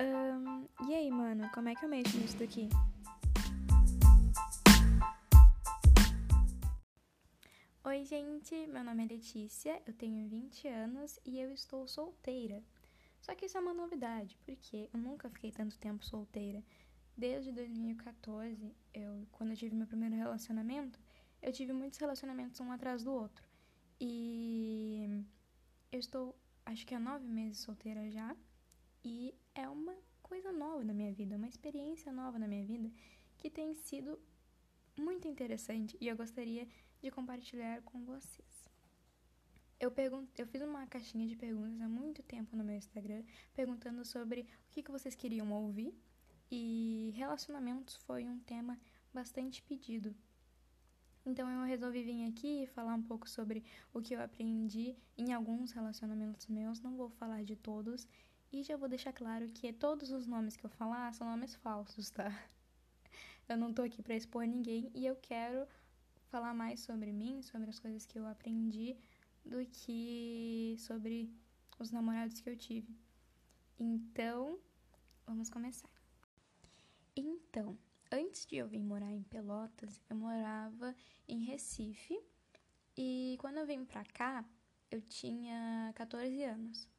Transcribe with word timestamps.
Um, 0.00 0.66
e 0.88 0.94
aí, 0.94 1.10
mano, 1.10 1.48
como 1.54 1.68
é 1.68 1.74
que 1.74 1.84
eu 1.84 1.88
mexo 1.88 2.18
nisso 2.18 2.36
daqui? 2.36 2.68
Oi, 7.84 8.04
gente, 8.04 8.66
meu 8.66 8.82
nome 8.82 9.04
é 9.04 9.06
Letícia, 9.06 9.80
eu 9.86 9.92
tenho 9.92 10.28
20 10.28 10.66
anos 10.66 11.20
e 11.24 11.38
eu 11.38 11.52
estou 11.52 11.86
solteira. 11.86 12.60
Só 13.20 13.34
que 13.34 13.46
isso 13.46 13.56
é 13.56 13.60
uma 13.60 13.72
novidade, 13.72 14.36
porque 14.44 14.88
eu 14.92 14.98
nunca 14.98 15.30
fiquei 15.30 15.52
tanto 15.52 15.78
tempo 15.78 16.04
solteira. 16.04 16.64
Desde 17.16 17.52
2014, 17.52 18.74
eu, 18.92 19.28
quando 19.30 19.50
eu 19.50 19.56
tive 19.56 19.76
meu 19.76 19.86
primeiro 19.86 20.16
relacionamento, 20.16 20.98
eu 21.40 21.52
tive 21.52 21.72
muitos 21.72 22.00
relacionamentos 22.00 22.58
um 22.58 22.72
atrás 22.72 23.04
do 23.04 23.12
outro. 23.12 23.46
E 24.00 25.24
eu 25.92 26.00
estou, 26.00 26.34
acho 26.66 26.84
que 26.84 26.94
há 26.94 26.98
nove 26.98 27.28
meses 27.28 27.58
solteira 27.58 28.10
já. 28.10 28.34
E 29.04 29.34
é 29.54 29.68
uma 29.68 29.94
coisa 30.22 30.50
nova 30.50 30.82
na 30.82 30.94
minha 30.94 31.12
vida, 31.12 31.36
uma 31.36 31.46
experiência 31.46 32.10
nova 32.10 32.38
na 32.38 32.48
minha 32.48 32.64
vida 32.64 32.90
que 33.36 33.50
tem 33.50 33.74
sido 33.74 34.18
muito 34.96 35.28
interessante 35.28 35.96
e 36.00 36.08
eu 36.08 36.16
gostaria 36.16 36.66
de 37.02 37.10
compartilhar 37.10 37.82
com 37.82 38.02
vocês. 38.04 38.70
Eu, 39.78 39.92
eu 40.38 40.46
fiz 40.46 40.62
uma 40.62 40.86
caixinha 40.86 41.26
de 41.26 41.36
perguntas 41.36 41.80
há 41.82 41.88
muito 41.88 42.22
tempo 42.22 42.56
no 42.56 42.64
meu 42.64 42.76
Instagram, 42.76 43.22
perguntando 43.52 44.04
sobre 44.04 44.40
o 44.40 44.46
que, 44.70 44.82
que 44.82 44.90
vocês 44.90 45.14
queriam 45.14 45.52
ouvir, 45.52 45.94
e 46.50 47.12
relacionamentos 47.16 47.96
foi 47.96 48.24
um 48.24 48.38
tema 48.40 48.78
bastante 49.12 49.62
pedido. 49.62 50.14
Então 51.26 51.50
eu 51.50 51.66
resolvi 51.66 52.02
vir 52.02 52.26
aqui 52.28 52.66
falar 52.68 52.94
um 52.94 53.02
pouco 53.02 53.28
sobre 53.28 53.64
o 53.92 54.00
que 54.00 54.14
eu 54.14 54.22
aprendi 54.22 54.96
em 55.18 55.32
alguns 55.32 55.72
relacionamentos 55.72 56.46
meus, 56.46 56.80
não 56.80 56.96
vou 56.96 57.10
falar 57.10 57.44
de 57.44 57.56
todos, 57.56 58.06
e 58.54 58.62
já 58.62 58.76
vou 58.76 58.88
deixar 58.88 59.12
claro 59.12 59.48
que 59.48 59.72
todos 59.72 60.12
os 60.12 60.28
nomes 60.28 60.56
que 60.56 60.64
eu 60.64 60.70
falar 60.70 61.12
são 61.12 61.28
nomes 61.28 61.56
falsos, 61.56 62.08
tá? 62.10 62.30
Eu 63.48 63.56
não 63.56 63.74
tô 63.74 63.82
aqui 63.82 64.00
para 64.00 64.14
expor 64.14 64.46
ninguém 64.46 64.90
e 64.94 65.04
eu 65.04 65.16
quero 65.16 65.66
falar 66.30 66.54
mais 66.54 66.80
sobre 66.80 67.12
mim, 67.12 67.42
sobre 67.42 67.68
as 67.68 67.78
coisas 67.78 68.06
que 68.06 68.18
eu 68.18 68.26
aprendi, 68.26 68.96
do 69.44 69.62
que 69.66 70.76
sobre 70.78 71.30
os 71.78 71.90
namorados 71.90 72.40
que 72.40 72.48
eu 72.48 72.56
tive. 72.56 72.96
Então, 73.78 74.58
vamos 75.26 75.50
começar. 75.50 75.90
Então, 77.14 77.76
antes 78.10 78.46
de 78.46 78.56
eu 78.56 78.66
vir 78.66 78.82
morar 78.82 79.12
em 79.12 79.22
Pelotas, 79.24 80.00
eu 80.08 80.16
morava 80.16 80.96
em 81.28 81.44
Recife. 81.44 82.18
E 82.96 83.36
quando 83.40 83.58
eu 83.58 83.66
vim 83.66 83.84
pra 83.84 84.04
cá, 84.06 84.42
eu 84.90 85.02
tinha 85.02 85.92
14 85.94 86.44
anos. 86.44 86.93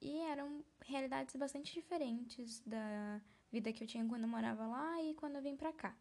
E 0.00 0.18
eram 0.20 0.64
realidades 0.80 1.34
bastante 1.36 1.72
diferentes 1.72 2.60
da 2.64 3.20
vida 3.50 3.72
que 3.72 3.82
eu 3.82 3.88
tinha 3.88 4.06
quando 4.06 4.22
eu 4.22 4.28
morava 4.28 4.66
lá 4.66 5.02
e 5.02 5.14
quando 5.14 5.36
eu 5.36 5.42
vim 5.42 5.56
pra 5.56 5.72
cá. 5.72 5.96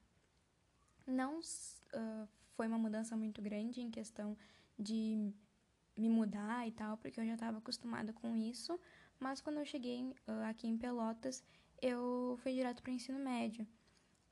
Não 1.06 1.40
uh, 1.40 2.28
foi 2.52 2.68
uma 2.68 2.78
mudança 2.78 3.16
muito 3.16 3.42
grande 3.42 3.82
em 3.82 3.90
questão 3.90 4.38
de 4.78 5.34
me 5.96 6.10
mudar 6.10 6.68
e 6.68 6.72
tal, 6.72 6.98
porque 6.98 7.20
eu 7.20 7.26
já 7.26 7.34
estava 7.34 7.58
acostumada 7.58 8.14
com 8.14 8.36
isso. 8.36 8.80
Mas 9.20 9.42
quando 9.42 9.58
eu 9.58 9.66
cheguei 9.66 10.04
uh, 10.04 10.46
aqui 10.48 10.68
em 10.68 10.78
Pelotas, 10.78 11.44
eu 11.82 12.38
fui 12.42 12.54
direto 12.54 12.84
pro 12.84 12.92
ensino 12.92 13.18
médio. 13.18 13.66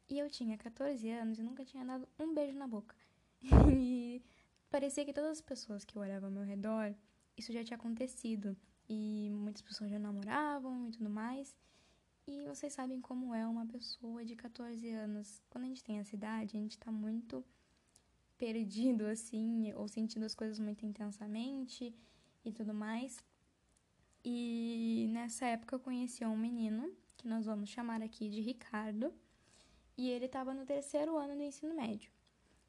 E 0.07 0.19
eu 0.19 0.29
tinha 0.29 0.57
14 0.57 1.09
anos 1.09 1.39
e 1.39 1.44
nunca 1.44 1.66
tinha 1.66 1.83
dado 1.83 2.07
um 2.19 2.33
beijo 2.33 2.57
na 2.57 2.67
boca. 2.67 2.95
e 3.75 4.22
parecia 4.69 5.03
que 5.03 5.13
todas 5.13 5.31
as 5.31 5.41
pessoas 5.41 5.83
que 5.83 5.97
eu 5.97 6.02
olhava 6.02 6.27
ao 6.27 6.31
meu 6.31 6.44
redor, 6.44 6.94
isso 7.35 7.52
já 7.52 7.63
tinha 7.63 7.77
acontecido 7.77 8.55
e 8.88 9.30
muitas 9.31 9.61
pessoas 9.61 9.89
já 9.89 10.00
namoravam 10.00 10.88
e 10.88 10.91
tudo 10.91 11.09
mais. 11.09 11.55
E 12.28 12.45
vocês 12.47 12.73
sabem 12.73 13.00
como 13.00 13.33
é 13.36 13.45
uma 13.45 13.66
pessoa 13.66 14.25
de 14.25 14.36
14 14.36 14.89
anos. 14.89 15.41
Quando 15.50 15.66
a 15.66 15.67
gente 15.67 15.83
tem 15.83 16.00
essa 16.00 16.16
idade, 16.16 16.58
a 16.58 16.59
gente 16.59 16.78
tá 16.78 16.91
muito 16.91 17.44
perdido 18.38 19.06
assim, 19.06 19.72
ou 19.73 19.88
sentindo 19.88 20.25
as 20.25 20.35
coisas 20.35 20.59
muito 20.59 20.85
intensamente 20.85 21.96
e 22.44 22.51
tudo 22.51 22.73
mais. 22.73 23.23
E 24.23 25.07
nessa 25.12 25.46
época 25.46 25.75
eu 25.75 25.79
conheci 25.79 26.25
um 26.25 26.35
menino, 26.35 26.91
que 27.16 27.28
nós 27.28 27.46
vamos 27.46 27.69
chamar 27.69 28.02
aqui 28.02 28.28
de 28.28 28.41
Ricardo, 28.41 29.13
e 29.96 30.09
ele 30.09 30.25
estava 30.25 30.53
no 30.53 30.66
terceiro 30.66 31.16
ano 31.17 31.35
do 31.35 31.44
ensino 31.44 31.75
médio. 31.75 32.12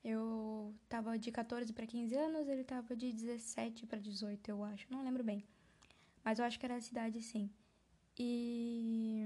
Eu 0.04 0.74
tava 0.88 1.18
de 1.18 1.32
14 1.32 1.72
para 1.72 1.86
15 1.86 2.14
anos, 2.14 2.46
ele 2.46 2.62
tava 2.62 2.94
de 2.94 3.10
17 3.10 3.86
para 3.86 3.98
18, 3.98 4.48
eu 4.48 4.62
acho, 4.62 4.86
não 4.90 5.02
lembro 5.02 5.24
bem. 5.24 5.44
Mas 6.26 6.40
eu 6.40 6.44
acho 6.44 6.58
que 6.58 6.66
era 6.66 6.74
a 6.74 6.80
cidade 6.80 7.22
sim. 7.22 7.48
E 8.18 9.24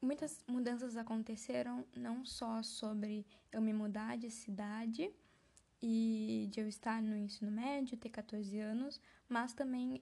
muitas 0.00 0.44
mudanças 0.46 0.96
aconteceram, 0.96 1.84
não 1.96 2.24
só 2.24 2.62
sobre 2.62 3.26
eu 3.50 3.60
me 3.60 3.72
mudar 3.72 4.16
de 4.16 4.30
cidade 4.30 5.10
e 5.82 6.46
de 6.48 6.60
eu 6.60 6.68
estar 6.68 7.02
no 7.02 7.16
ensino 7.16 7.50
médio, 7.50 7.98
ter 7.98 8.08
14 8.08 8.56
anos, 8.60 9.00
mas 9.28 9.52
também 9.52 10.00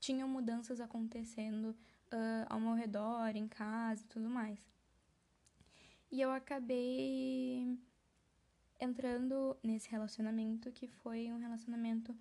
tinham 0.00 0.28
mudanças 0.28 0.80
acontecendo 0.80 1.66
uh, 2.12 2.46
ao 2.48 2.58
meu 2.58 2.74
redor, 2.74 3.36
em 3.36 3.46
casa 3.46 4.02
e 4.02 4.08
tudo 4.08 4.28
mais. 4.28 4.58
E 6.10 6.20
eu 6.20 6.32
acabei 6.32 7.78
entrando 8.80 9.56
nesse 9.62 9.88
relacionamento 9.88 10.72
que 10.72 10.88
foi 10.88 11.32
um 11.32 11.38
relacionamento 11.38 12.12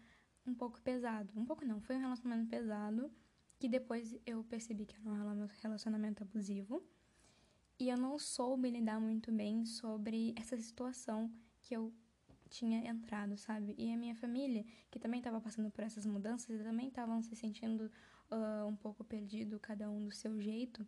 um 0.46 0.54
pouco 0.54 0.82
pesado. 0.82 1.32
Um 1.36 1.46
pouco 1.46 1.66
não, 1.66 1.82
foi 1.82 1.96
um 1.96 2.00
relacionamento 2.00 2.50
pesado 2.50 3.12
que 3.60 3.70
depois 3.70 4.18
eu 4.26 4.44
percebi 4.44 4.86
que 4.86 4.96
era 4.96 5.08
um 5.08 5.48
relacionamento 5.62 6.24
abusivo. 6.24 6.84
E 7.80 7.90
eu 7.90 7.98
não 7.98 8.18
soube 8.18 8.70
lidar 8.70 9.00
muito 9.00 9.32
bem 9.32 9.66
sobre 9.66 10.34
essa 10.36 10.58
situação 10.58 11.32
que 11.62 11.76
eu 11.76 11.94
tinha 12.50 12.86
entrado, 12.88 13.38
sabe? 13.38 13.74
E 13.78 13.92
a 13.92 13.98
minha 13.98 14.16
família, 14.16 14.66
que 14.90 15.00
também 15.00 15.20
estava 15.20 15.40
passando 15.40 15.72
por 15.72 15.84
essas 15.84 16.06
mudanças, 16.06 16.62
também 16.62 16.90
estavam 16.90 17.22
se 17.24 17.36
sentindo 17.36 17.92
uh, 18.30 18.68
um 18.68 18.76
pouco 18.76 19.04
perdido, 19.04 19.60
cada 19.60 19.90
um 19.90 20.06
do 20.06 20.14
seu 20.14 20.40
jeito, 20.40 20.86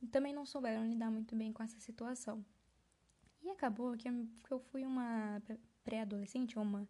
e 0.00 0.06
também 0.06 0.32
não 0.32 0.44
souberam 0.46 0.88
lidar 0.88 1.10
muito 1.10 1.34
bem 1.34 1.52
com 1.52 1.62
essa 1.62 1.78
situação. 1.80 2.44
E 3.42 3.50
acabou 3.50 3.96
que 3.96 4.08
eu, 4.08 4.60
fui 4.70 4.84
uma 4.84 5.42
pré-adolescente, 5.82 6.58
uma 6.58 6.86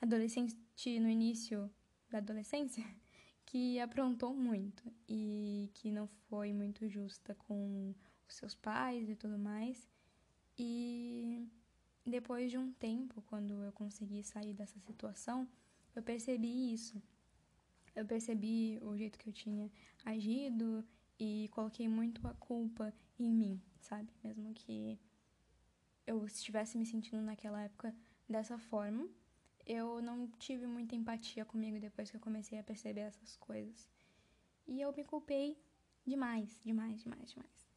adolescente 0.00 0.54
no 1.00 1.08
início 1.08 1.70
da 2.10 2.18
adolescência 2.18 2.84
que 3.46 3.78
aprontou 3.80 4.34
muito 4.34 4.82
e 5.08 5.70
que 5.74 5.90
não 5.90 6.06
foi 6.06 6.52
muito 6.52 6.88
justa 6.88 7.34
com 7.34 7.94
os 8.28 8.34
seus 8.34 8.54
pais 8.54 9.08
e 9.08 9.14
tudo 9.14 9.38
mais. 9.38 9.88
E 10.58 11.48
depois 12.04 12.50
de 12.50 12.58
um 12.58 12.72
tempo, 12.72 13.22
quando 13.22 13.62
eu 13.62 13.72
consegui 13.72 14.22
sair 14.22 14.54
dessa 14.54 14.78
situação, 14.80 15.48
eu 15.94 16.02
percebi 16.02 16.72
isso. 16.72 17.00
Eu 17.94 18.06
percebi 18.06 18.78
o 18.82 18.96
jeito 18.96 19.18
que 19.18 19.28
eu 19.28 19.32
tinha 19.32 19.70
agido 20.04 20.84
e 21.18 21.48
coloquei 21.52 21.88
muito 21.88 22.26
a 22.26 22.34
culpa 22.34 22.92
em 23.18 23.30
mim, 23.30 23.62
sabe? 23.80 24.10
Mesmo 24.24 24.52
que 24.54 24.98
eu 26.06 26.24
estivesse 26.24 26.76
me 26.78 26.86
sentindo 26.86 27.22
naquela 27.22 27.62
época 27.62 27.94
dessa 28.28 28.58
forma 28.58 29.08
eu 29.66 30.02
não 30.02 30.28
tive 30.38 30.66
muita 30.66 30.94
empatia 30.94 31.44
comigo 31.44 31.78
depois 31.78 32.10
que 32.10 32.16
eu 32.16 32.20
comecei 32.20 32.58
a 32.58 32.62
perceber 32.62 33.02
essas 33.02 33.36
coisas. 33.36 33.88
E 34.66 34.80
eu 34.80 34.92
me 34.92 35.04
culpei 35.04 35.56
demais, 36.06 36.60
demais, 36.64 37.02
demais, 37.02 37.30
demais. 37.30 37.68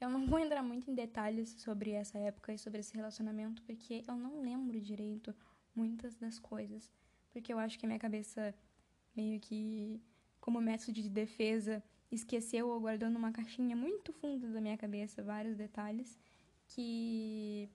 Eu 0.00 0.10
não 0.10 0.26
vou 0.28 0.38
entrar 0.38 0.62
muito 0.62 0.90
em 0.90 0.94
detalhes 0.94 1.50
sobre 1.50 1.90
essa 1.90 2.18
época 2.18 2.52
e 2.52 2.58
sobre 2.58 2.80
esse 2.80 2.94
relacionamento, 2.94 3.62
porque 3.62 4.04
eu 4.06 4.16
não 4.16 4.40
lembro 4.40 4.80
direito 4.80 5.34
muitas 5.74 6.16
das 6.16 6.38
coisas. 6.38 6.90
Porque 7.32 7.52
eu 7.52 7.58
acho 7.58 7.78
que 7.78 7.86
a 7.86 7.88
minha 7.88 7.98
cabeça, 7.98 8.54
meio 9.16 9.40
que 9.40 10.00
como 10.40 10.60
método 10.60 10.92
de 10.92 11.08
defesa, 11.08 11.82
esqueceu 12.10 12.68
ou 12.68 12.80
guardou 12.80 13.10
numa 13.10 13.32
caixinha 13.32 13.74
muito 13.74 14.12
fundo 14.12 14.52
da 14.52 14.60
minha 14.60 14.76
cabeça 14.76 15.22
vários 15.22 15.56
detalhes 15.56 16.18
que 16.68 17.68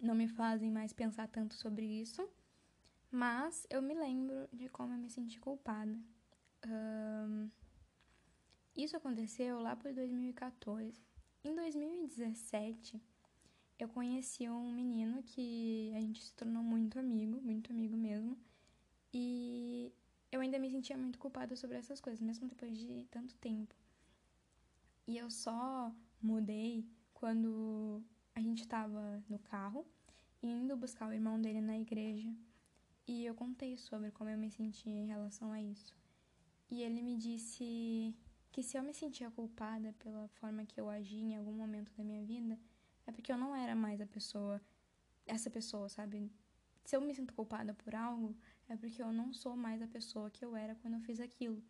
não 0.00 0.14
me 0.14 0.28
fazem 0.28 0.70
mais 0.70 0.92
pensar 0.92 1.28
tanto 1.28 1.54
sobre 1.54 1.86
isso. 1.86 2.28
Mas 3.12 3.66
eu 3.68 3.82
me 3.82 3.92
lembro 3.92 4.48
de 4.50 4.70
como 4.70 4.94
eu 4.94 4.98
me 4.98 5.10
senti 5.10 5.38
culpada. 5.38 5.94
Um, 6.66 7.50
isso 8.74 8.96
aconteceu 8.96 9.60
lá 9.60 9.76
por 9.76 9.92
2014. 9.92 10.98
Em 11.44 11.54
2017, 11.54 13.02
eu 13.78 13.86
conheci 13.90 14.48
um 14.48 14.72
menino 14.72 15.22
que 15.24 15.92
a 15.94 16.00
gente 16.00 16.22
se 16.22 16.32
tornou 16.32 16.62
muito 16.62 16.98
amigo, 16.98 17.38
muito 17.42 17.70
amigo 17.70 17.98
mesmo. 17.98 18.34
E 19.12 19.92
eu 20.30 20.40
ainda 20.40 20.58
me 20.58 20.70
sentia 20.70 20.96
muito 20.96 21.18
culpada 21.18 21.54
sobre 21.54 21.76
essas 21.76 22.00
coisas, 22.00 22.22
mesmo 22.22 22.48
depois 22.48 22.78
de 22.78 23.04
tanto 23.10 23.36
tempo. 23.36 23.74
E 25.06 25.18
eu 25.18 25.30
só 25.30 25.94
mudei 26.18 26.88
quando 27.12 28.02
a 28.34 28.40
gente 28.40 28.62
estava 28.62 29.22
no 29.28 29.38
carro, 29.38 29.86
indo 30.42 30.74
buscar 30.78 31.10
o 31.10 31.12
irmão 31.12 31.38
dele 31.38 31.60
na 31.60 31.78
igreja. 31.78 32.34
E 33.06 33.24
eu 33.24 33.34
contei 33.34 33.76
sobre 33.76 34.10
como 34.10 34.30
eu 34.30 34.38
me 34.38 34.50
sentia 34.50 34.92
em 34.92 35.06
relação 35.06 35.52
a 35.52 35.60
isso. 35.60 35.94
E 36.70 36.82
ele 36.82 37.02
me 37.02 37.16
disse 37.16 38.14
que 38.50 38.62
se 38.62 38.76
eu 38.76 38.82
me 38.82 38.94
sentia 38.94 39.30
culpada 39.30 39.92
pela 39.94 40.28
forma 40.28 40.64
que 40.64 40.80
eu 40.80 40.88
agi 40.88 41.18
em 41.18 41.36
algum 41.36 41.52
momento 41.52 41.92
da 41.94 42.04
minha 42.04 42.24
vida, 42.24 42.58
é 43.06 43.12
porque 43.12 43.32
eu 43.32 43.38
não 43.38 43.54
era 43.54 43.74
mais 43.74 44.00
a 44.00 44.06
pessoa, 44.06 44.60
essa 45.26 45.50
pessoa, 45.50 45.88
sabe? 45.88 46.30
Se 46.84 46.96
eu 46.96 47.00
me 47.00 47.14
sinto 47.14 47.34
culpada 47.34 47.74
por 47.74 47.94
algo, 47.94 48.36
é 48.68 48.76
porque 48.76 49.02
eu 49.02 49.12
não 49.12 49.32
sou 49.32 49.56
mais 49.56 49.80
a 49.82 49.86
pessoa 49.86 50.30
que 50.30 50.44
eu 50.44 50.54
era 50.56 50.74
quando 50.76 50.94
eu 50.94 51.00
fiz 51.00 51.20
aquilo. 51.20 51.62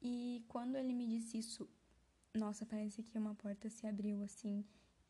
E 0.00 0.44
quando 0.48 0.76
ele 0.76 0.92
me 0.92 1.06
disse 1.06 1.38
isso, 1.38 1.68
nossa, 2.34 2.66
parece 2.66 3.02
que 3.02 3.16
uma 3.16 3.34
porta 3.34 3.70
se 3.70 3.86
abriu 3.86 4.22
assim. 4.22 4.64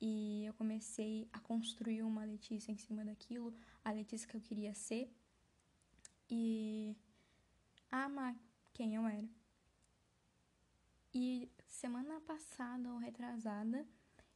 E 0.06 0.44
eu 0.44 0.52
comecei 0.52 1.26
a 1.32 1.40
construir 1.40 2.02
uma 2.02 2.26
Letícia 2.26 2.70
em 2.70 2.76
cima 2.76 3.02
daquilo, 3.02 3.54
a 3.82 3.90
Letícia 3.90 4.28
que 4.28 4.36
eu 4.36 4.40
queria 4.42 4.74
ser. 4.74 5.10
E 6.28 6.94
a 7.90 8.04
amar 8.04 8.36
quem 8.74 8.96
eu 8.96 9.06
era. 9.06 9.26
E 11.14 11.48
semana 11.66 12.20
passada 12.20 12.92
ou 12.92 12.98
retrasada, 12.98 13.86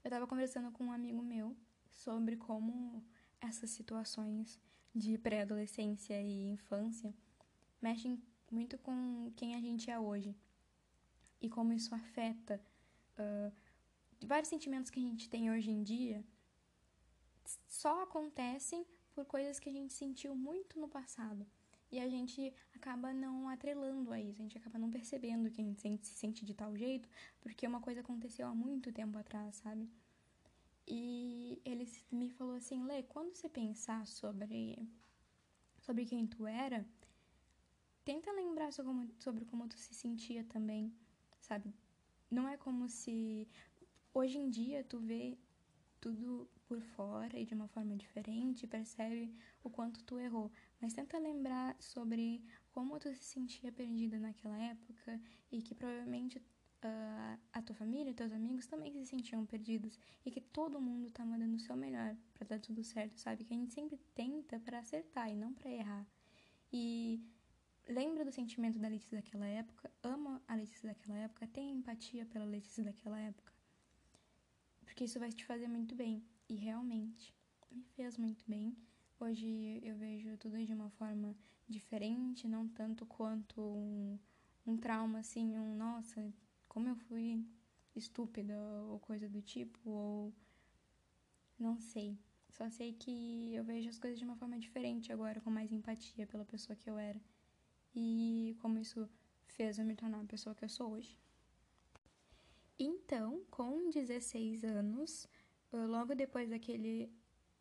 eu 0.02 0.10
tava 0.10 0.26
conversando 0.26 0.72
com 0.72 0.84
um 0.84 0.92
amigo 0.92 1.20
meu 1.20 1.54
sobre 1.90 2.34
como 2.38 3.04
essas 3.38 3.68
situações 3.68 4.58
de 4.94 5.18
pré-adolescência 5.18 6.18
e 6.18 6.50
infância 6.50 7.14
mexem 7.78 8.22
muito 8.50 8.78
com 8.78 9.30
quem 9.36 9.54
a 9.54 9.60
gente 9.60 9.90
é 9.90 10.00
hoje 10.00 10.34
e 11.42 11.50
como 11.50 11.74
isso 11.74 11.94
afeta 11.94 12.58
uh, 13.18 13.52
vários 14.26 14.48
sentimentos 14.48 14.90
que 14.90 14.98
a 14.98 15.02
gente 15.02 15.28
tem 15.28 15.50
hoje 15.50 15.70
em 15.70 15.82
dia 15.82 16.24
só 17.66 18.02
acontecem 18.02 18.86
por 19.12 19.24
coisas 19.24 19.58
que 19.58 19.68
a 19.68 19.72
gente 19.72 19.92
sentiu 19.92 20.34
muito 20.34 20.78
no 20.78 20.88
passado 20.88 21.46
e 21.90 21.98
a 21.98 22.08
gente 22.08 22.52
acaba 22.74 23.12
não 23.12 23.48
atrelando 23.48 24.12
a 24.12 24.20
isso, 24.20 24.40
a 24.40 24.42
gente 24.42 24.58
acaba 24.58 24.78
não 24.78 24.90
percebendo 24.90 25.50
que 25.50 25.60
a 25.60 25.64
gente 25.64 26.06
se 26.06 26.14
sente 26.14 26.44
de 26.44 26.54
tal 26.54 26.76
jeito 26.76 27.08
porque 27.40 27.66
uma 27.66 27.80
coisa 27.80 28.00
aconteceu 28.00 28.46
há 28.46 28.54
muito 28.54 28.92
tempo 28.92 29.16
atrás, 29.16 29.56
sabe? 29.56 29.88
E 30.86 31.60
ele 31.64 31.86
me 32.10 32.30
falou 32.30 32.54
assim, 32.54 32.82
Lê, 32.84 33.02
quando 33.02 33.34
você 33.34 33.48
pensar 33.48 34.06
sobre, 34.06 34.88
sobre 35.80 36.06
quem 36.06 36.26
tu 36.26 36.46
era, 36.46 36.86
tenta 38.04 38.32
lembrar 38.32 38.72
sobre 38.72 38.92
como, 38.92 39.10
sobre 39.18 39.44
como 39.44 39.68
tu 39.68 39.76
se 39.76 39.94
sentia 39.94 40.42
também, 40.44 40.90
sabe? 41.40 41.74
Não 42.30 42.48
é 42.48 42.56
como 42.56 42.88
se 42.88 43.46
hoje 44.18 44.36
em 44.36 44.50
dia 44.50 44.82
tu 44.82 44.98
vê 44.98 45.38
tudo 46.00 46.48
por 46.66 46.80
fora 46.80 47.38
e 47.38 47.44
de 47.44 47.54
uma 47.54 47.68
forma 47.68 47.96
diferente, 47.96 48.66
percebe 48.66 49.32
o 49.62 49.70
quanto 49.70 50.02
tu 50.04 50.18
errou, 50.18 50.50
mas 50.80 50.92
tenta 50.92 51.18
lembrar 51.18 51.76
sobre 51.80 52.42
como 52.72 52.98
tu 52.98 53.08
se 53.14 53.22
sentia 53.22 53.70
perdida 53.72 54.18
naquela 54.18 54.58
época 54.58 55.20
e 55.50 55.62
que 55.62 55.74
provavelmente 55.74 56.38
uh, 56.38 57.38
a 57.52 57.62
tua 57.62 57.76
família, 57.76 58.12
teus 58.12 58.32
amigos 58.32 58.66
também 58.66 58.92
se 58.92 59.06
sentiam 59.06 59.46
perdidos 59.46 59.98
e 60.24 60.30
que 60.30 60.40
todo 60.40 60.80
mundo 60.80 61.10
tá 61.10 61.24
mandando 61.24 61.56
o 61.56 61.60
seu 61.60 61.76
melhor 61.76 62.16
para 62.34 62.46
dar 62.46 62.60
tudo 62.60 62.82
certo, 62.82 63.18
sabe? 63.18 63.44
Que 63.44 63.54
a 63.54 63.56
gente 63.56 63.72
sempre 63.72 63.98
tenta 64.14 64.58
para 64.60 64.80
acertar 64.80 65.30
e 65.30 65.36
não 65.36 65.54
para 65.54 65.70
errar. 65.70 66.06
E 66.72 67.22
lembra 67.88 68.24
do 68.24 68.32
sentimento 68.32 68.78
da 68.78 68.88
Letícia 68.88 69.16
daquela 69.16 69.46
época, 69.46 69.90
ama 70.02 70.42
a 70.46 70.54
Letícia 70.54 70.88
daquela 70.88 71.18
época, 71.18 71.46
tem 71.46 71.72
empatia 71.72 72.26
pela 72.26 72.44
Letícia 72.44 72.84
daquela 72.84 73.18
época. 73.18 73.57
Porque 74.98 75.04
isso 75.04 75.20
vai 75.20 75.30
te 75.30 75.44
fazer 75.44 75.68
muito 75.68 75.94
bem. 75.94 76.24
E 76.48 76.56
realmente, 76.56 77.32
me 77.70 77.84
fez 77.94 78.18
muito 78.18 78.44
bem. 78.48 78.76
Hoje 79.20 79.78
eu 79.80 79.94
vejo 79.94 80.36
tudo 80.38 80.58
de 80.66 80.72
uma 80.72 80.90
forma 80.90 81.36
diferente, 81.68 82.48
não 82.48 82.66
tanto 82.66 83.06
quanto 83.06 83.60
um, 83.60 84.18
um 84.66 84.76
trauma 84.76 85.20
assim, 85.20 85.56
um 85.56 85.76
nossa, 85.76 86.34
como 86.68 86.88
eu 86.88 86.96
fui 86.96 87.46
estúpida 87.94 88.54
ou 88.88 88.98
coisa 88.98 89.28
do 89.28 89.40
tipo, 89.40 89.88
ou 89.88 90.34
não 91.56 91.78
sei. 91.78 92.18
Só 92.50 92.68
sei 92.68 92.92
que 92.92 93.54
eu 93.54 93.62
vejo 93.62 93.88
as 93.88 94.00
coisas 94.00 94.18
de 94.18 94.24
uma 94.24 94.34
forma 94.34 94.58
diferente 94.58 95.12
agora, 95.12 95.40
com 95.40 95.48
mais 95.48 95.70
empatia 95.70 96.26
pela 96.26 96.44
pessoa 96.44 96.74
que 96.74 96.90
eu 96.90 96.98
era. 96.98 97.20
E 97.94 98.56
como 98.58 98.80
isso 98.80 99.08
fez 99.46 99.78
eu 99.78 99.84
me 99.84 99.94
tornar 99.94 100.20
a 100.20 100.24
pessoa 100.24 100.56
que 100.56 100.64
eu 100.64 100.68
sou 100.68 100.90
hoje. 100.90 101.16
Então, 102.78 103.42
com 103.50 103.90
16 103.90 104.64
anos, 104.64 105.28
logo 105.72 106.14
depois 106.14 106.48
daquele 106.48 107.12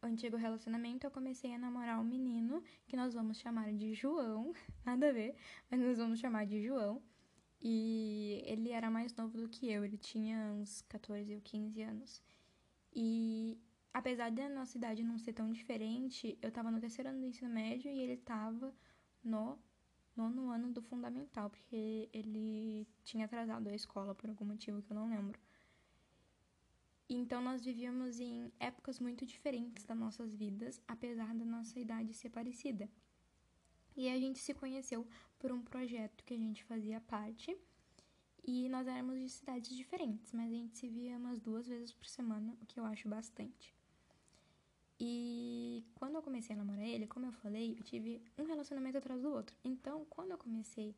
antigo 0.02 0.38
relacionamento, 0.38 1.08
eu 1.08 1.12
comecei 1.12 1.54
a 1.54 1.58
namorar 1.58 2.00
um 2.00 2.04
menino 2.04 2.64
que 2.86 2.96
nós 2.96 3.14
vamos 3.14 3.38
chamar 3.38 3.74
de 3.74 3.94
João, 3.94 4.54
nada 4.86 5.10
a 5.10 5.12
ver, 5.12 5.36
mas 5.70 5.80
nós 5.80 5.98
vamos 5.98 6.20
chamar 6.20 6.46
de 6.46 6.62
João. 6.62 7.02
E 7.60 8.44
ele 8.46 8.70
era 8.70 8.92
mais 8.92 9.16
novo 9.16 9.36
do 9.36 9.50
que 9.50 9.72
eu, 9.72 9.84
ele 9.84 9.98
tinha 9.98 10.54
uns 10.54 10.82
14 10.84 11.34
ou 11.34 11.42
15 11.42 11.82
anos. 11.82 12.22
E 12.94 13.60
apesar 13.92 14.30
da 14.32 14.48
nossa 14.48 14.78
idade 14.78 15.04
não 15.04 15.18
ser 15.18 15.34
tão 15.34 15.52
diferente, 15.52 16.38
eu 16.42 16.52
tava 16.52 16.70
no 16.70 16.80
terceiro 16.80 17.10
ano 17.10 17.20
do 17.20 17.26
ensino 17.26 17.50
médio 17.50 17.92
e 17.92 18.00
ele 18.00 18.18
tava 18.18 18.72
no 19.24 19.58
nono 20.18 20.50
ano 20.50 20.72
do 20.72 20.82
fundamental, 20.82 21.50
porque 21.50 22.10
ele 22.12 22.88
tinha 23.04 23.26
atrasado 23.26 23.70
a 23.70 23.76
escola 23.76 24.16
por 24.16 24.30
algum 24.30 24.46
motivo 24.46 24.82
que 24.82 24.92
eu 24.92 24.96
não 24.96 25.10
lembro. 25.10 25.40
Então 27.10 27.42
nós 27.42 27.64
vivíamos 27.64 28.20
em 28.20 28.52
épocas 28.60 29.00
muito 29.00 29.26
diferentes 29.26 29.86
das 29.86 29.98
nossas 29.98 30.36
vidas, 30.36 30.82
apesar 30.88 31.34
da 31.34 31.46
nossa 31.46 31.80
idade 31.80 32.14
ser 32.14 32.30
parecida. 32.30 32.90
E 33.96 34.10
a 34.10 34.20
gente 34.20 34.40
se 34.40 34.54
conheceu 34.54 35.08
por 35.40 35.52
um 35.52 35.62
projeto 35.62 36.24
que 36.26 36.34
a 36.34 36.38
gente 36.38 36.64
fazia 36.66 37.00
parte. 37.02 37.58
E 38.44 38.68
nós 38.70 38.88
éramos 38.88 39.20
de 39.20 39.30
cidades 39.30 39.76
diferentes, 39.76 40.34
mas 40.34 40.50
a 40.50 40.56
gente 40.56 40.78
se 40.78 40.88
via 40.88 41.18
umas 41.18 41.40
duas 41.40 41.68
vezes 41.68 41.94
por 41.94 42.06
semana, 42.06 42.58
o 42.62 42.66
que 42.66 42.80
eu 42.80 42.86
acho 42.86 43.08
bastante. 43.08 43.77
E 45.00 45.86
quando 45.96 46.16
eu 46.16 46.24
comecei 46.24 46.56
a 46.56 46.58
namorar 46.58 46.86
ele, 46.86 47.06
como 47.08 47.26
eu 47.26 47.32
falei, 47.32 47.76
eu 47.78 47.84
tive 47.84 48.22
um 48.38 48.46
relacionamento 48.46 48.98
atrás 48.98 49.22
do 49.22 49.30
outro. 49.30 49.56
Então, 49.64 50.06
quando 50.06 50.32
eu 50.32 50.38
comecei 50.38 50.96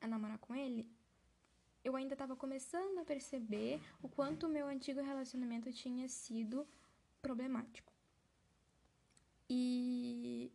a 0.00 0.06
namorar 0.06 0.38
com 0.38 0.54
ele, 0.54 0.88
eu 1.82 1.96
ainda 1.96 2.14
estava 2.14 2.36
começando 2.36 2.98
a 2.98 3.04
perceber 3.04 3.80
o 4.02 4.08
quanto 4.08 4.46
o 4.46 4.48
meu 4.48 4.66
antigo 4.66 5.00
relacionamento 5.02 5.72
tinha 5.72 6.08
sido 6.08 6.66
problemático. 7.20 7.92
E 9.50 10.50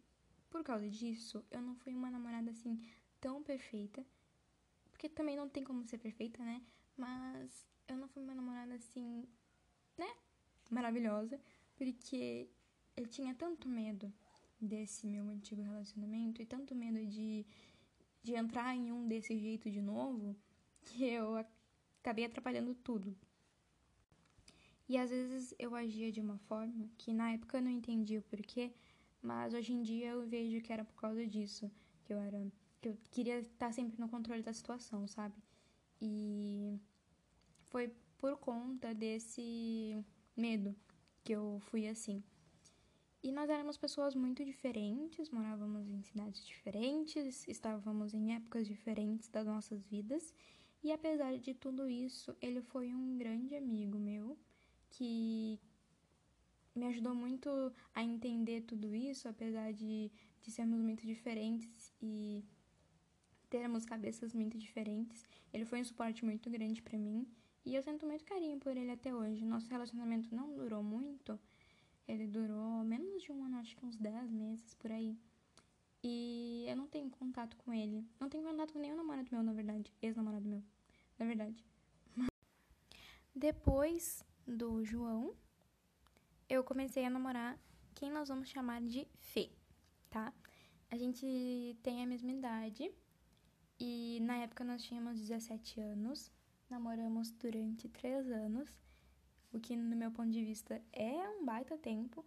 por 0.50 0.64
causa 0.64 0.90
disso, 0.90 1.46
eu 1.52 1.62
não 1.62 1.76
fui 1.76 1.94
uma 1.94 2.10
namorada 2.10 2.50
assim 2.52 2.82
tão 3.20 3.44
perfeita. 3.44 4.04
Porque 4.92 5.08
também 5.08 5.36
não 5.36 5.48
tem 5.48 5.64
como 5.64 5.86
ser 5.86 5.98
perfeita, 5.98 6.44
né? 6.44 6.62
Mas 6.98 7.68
eu 7.88 7.96
não 7.98 8.08
fui 8.08 8.24
uma 8.24 8.34
namorada 8.34 8.74
assim, 8.74 9.28
né? 9.98 10.12
Maravilhosa. 10.70 11.40
Porque 11.80 12.50
eu 12.98 13.08
tinha 13.08 13.34
tanto 13.34 13.70
medo 13.70 14.12
desse 14.60 15.08
meu 15.08 15.30
antigo 15.30 15.62
relacionamento 15.62 16.42
e 16.42 16.46
tanto 16.46 16.76
medo 16.76 17.06
de, 17.06 17.46
de 18.22 18.34
entrar 18.34 18.76
em 18.76 18.92
um 18.92 19.08
desse 19.08 19.40
jeito 19.40 19.72
de 19.72 19.82
novo 19.82 20.36
que 20.82 21.06
eu 21.06 21.38
acabei 22.02 22.26
atrapalhando 22.26 22.76
tudo. 22.76 23.16
E 24.90 24.98
às 24.98 25.10
vezes 25.10 25.56
eu 25.58 25.74
agia 25.74 26.12
de 26.12 26.20
uma 26.20 26.38
forma 26.40 26.90
que 26.98 27.14
na 27.14 27.32
época 27.32 27.58
eu 27.58 27.62
não 27.62 27.72
entendia 27.72 28.20
o 28.20 28.24
porquê, 28.24 28.74
mas 29.22 29.54
hoje 29.54 29.72
em 29.72 29.82
dia 29.82 30.10
eu 30.10 30.28
vejo 30.28 30.62
que 30.62 30.74
era 30.74 30.84
por 30.84 31.00
causa 31.00 31.26
disso, 31.26 31.72
que 32.04 32.12
eu 32.12 32.20
era 32.20 32.46
que 32.82 32.90
eu 32.90 32.98
queria 33.10 33.40
estar 33.40 33.72
sempre 33.72 33.98
no 33.98 34.10
controle 34.10 34.44
da 34.44 34.52
situação, 34.52 35.08
sabe? 35.08 35.36
E 36.02 36.78
foi 37.68 37.90
por 38.18 38.38
conta 38.38 38.94
desse 38.94 40.04
medo 40.36 40.76
que 41.30 41.34
eu 41.34 41.60
fui 41.70 41.88
assim. 41.88 42.24
E 43.22 43.32
nós 43.32 43.52
éramos 43.52 43.78
pessoas 43.78 44.16
muito 44.16 44.44
diferentes, 44.44 45.30
morávamos 45.30 45.88
em 45.88 46.02
cidades 46.02 46.44
diferentes, 46.44 47.48
estávamos 47.48 48.16
em 48.16 48.34
épocas 48.34 48.66
diferentes 48.66 49.30
das 49.30 49.46
nossas 49.46 49.86
vidas, 49.86 50.34
e 50.82 50.92
apesar 50.92 51.38
de 51.38 51.54
tudo 51.54 51.88
isso, 51.88 52.36
ele 52.42 52.64
foi 52.64 52.92
um 52.92 53.16
grande 53.16 53.56
amigo 53.56 54.00
meu 54.00 54.40
que 54.90 55.60
me 56.74 56.88
ajudou 56.88 57.14
muito 57.14 57.72
a 57.94 58.04
entender 58.04 58.62
tudo 58.62 58.96
isso, 58.96 59.28
apesar 59.28 59.72
de, 59.72 60.12
de 60.42 60.50
sermos 60.50 60.80
muito 60.80 61.06
diferentes 61.06 61.94
e 62.02 62.44
termos 63.52 63.86
cabeças 63.86 64.34
muito 64.34 64.58
diferentes. 64.58 65.24
Ele 65.54 65.66
foi 65.66 65.80
um 65.80 65.86
suporte 65.86 66.26
muito 66.26 66.50
grande 66.50 66.82
para 66.82 66.98
mim 66.98 67.28
e 67.70 67.76
eu 67.76 67.84
sinto 67.84 68.04
muito 68.06 68.26
carinho 68.26 68.58
por 68.60 68.76
ele 68.76 68.92
até 68.92 69.14
hoje. 69.14 69.46
Nosso 69.46 69.70
relacionamento 69.70 70.34
não 70.34 70.56
durou 70.56 70.82
muito, 70.82 71.40
ele 72.08 72.26
durou 72.26 72.84
menos 72.84 73.22
de 73.22 73.32
um 73.32 73.44
ano, 73.44 73.58
acho 73.58 73.76
que 73.78 73.86
uns 73.86 73.96
10 73.96 74.32
meses 74.32 74.74
por 74.74 74.92
aí. 74.92 75.16
E 76.04 76.66
eu 76.68 76.76
não 76.76 76.88
tenho 76.88 77.10
contato 77.12 77.56
com 77.58 77.72
ele. 77.72 78.04
Não 78.20 78.28
tenho 78.28 78.44
contato 78.44 78.74
com 78.74 78.80
nenhum 78.80 78.96
namorado 78.96 79.30
meu, 79.32 79.44
na 79.44 79.54
verdade. 79.54 79.94
Ex-namorado 80.02 80.48
meu, 80.48 80.64
na 81.20 81.26
verdade. 81.28 81.64
Depois 83.36 84.26
do 84.48 84.84
João, 84.84 85.36
eu 86.50 86.64
comecei 86.64 87.06
a 87.06 87.10
namorar 87.10 87.60
quem 87.94 88.10
nós 88.12 88.30
vamos 88.30 88.50
chamar 88.50 88.82
de 88.82 89.08
Fê, 89.20 89.52
tá? 90.10 90.34
A 90.90 90.98
gente 90.98 91.78
tem 91.84 92.02
a 92.02 92.08
mesma 92.08 92.32
idade 92.32 92.92
E 93.80 94.20
na 94.22 94.38
época 94.38 94.64
nós 94.64 94.84
tínhamos 94.84 95.20
17 95.20 95.80
anos, 95.80 96.32
namoramos 96.70 97.32
durante 97.32 97.90
3 97.90 98.30
anos, 98.32 98.74
o 99.52 99.60
que 99.60 99.76
no 99.76 99.96
meu 99.96 100.12
ponto 100.12 100.30
de 100.30 100.44
vista 100.44 100.82
é 100.92 101.30
um 101.30 101.46
baita 101.46 101.78
tempo, 101.78 102.26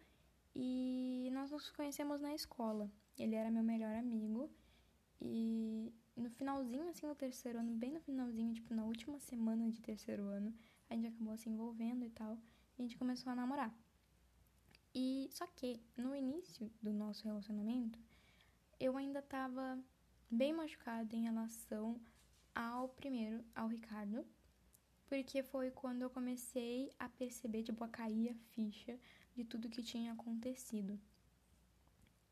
e 0.54 1.30
nós 1.32 1.50
nos 1.50 1.70
conhecemos 1.70 2.20
na 2.20 2.34
escola. 2.34 2.90
Ele 3.18 3.34
era 3.34 3.50
meu 3.50 3.62
melhor 3.62 3.94
amigo 3.94 4.50
e 5.20 5.92
no 6.16 6.28
finalzinho 6.30 6.88
assim 6.88 7.06
do 7.06 7.14
terceiro 7.14 7.58
ano, 7.58 7.75
bem 7.75 7.92
no 7.92 8.00
finalzinho, 8.00 8.54
tipo 8.54 8.75
na 8.75 8.84
última 8.84 9.18
semana 9.18 9.70
de 9.70 9.80
terceiro 9.80 10.25
ano, 10.25 10.54
a 10.90 10.94
gente 10.94 11.08
acabou 11.08 11.37
se 11.37 11.49
envolvendo 11.49 12.04
e 12.04 12.11
tal, 12.11 12.37
e 12.76 12.82
a 12.82 12.82
gente 12.82 12.99
começou 12.99 13.32
a 13.32 13.37
namorar. 13.37 13.75
E 14.94 15.28
só 15.30 15.46
que 15.46 15.80
no 15.96 16.14
início 16.14 16.70
do 16.82 16.92
nosso 16.92 17.25
relacionamento, 17.25 17.99
eu 18.78 18.96
ainda 18.96 19.22
tava 19.22 19.78
bem 20.30 20.52
machucada 20.52 21.14
em 21.16 21.22
relação 21.22 21.99
ao 22.54 22.88
primeiro, 22.88 23.44
ao 23.54 23.68
Ricardo, 23.68 24.26
porque 25.06 25.42
foi 25.42 25.71
quando 25.71 26.02
eu 26.02 26.11
comecei 26.11 26.90
a 26.99 27.09
perceber, 27.09 27.62
tipo, 27.62 27.85
a 27.85 27.88
cair 27.88 28.30
a 28.30 28.35
ficha 28.54 28.99
de 29.35 29.44
tudo 29.44 29.68
que 29.68 29.82
tinha 29.82 30.12
acontecido. 30.12 30.99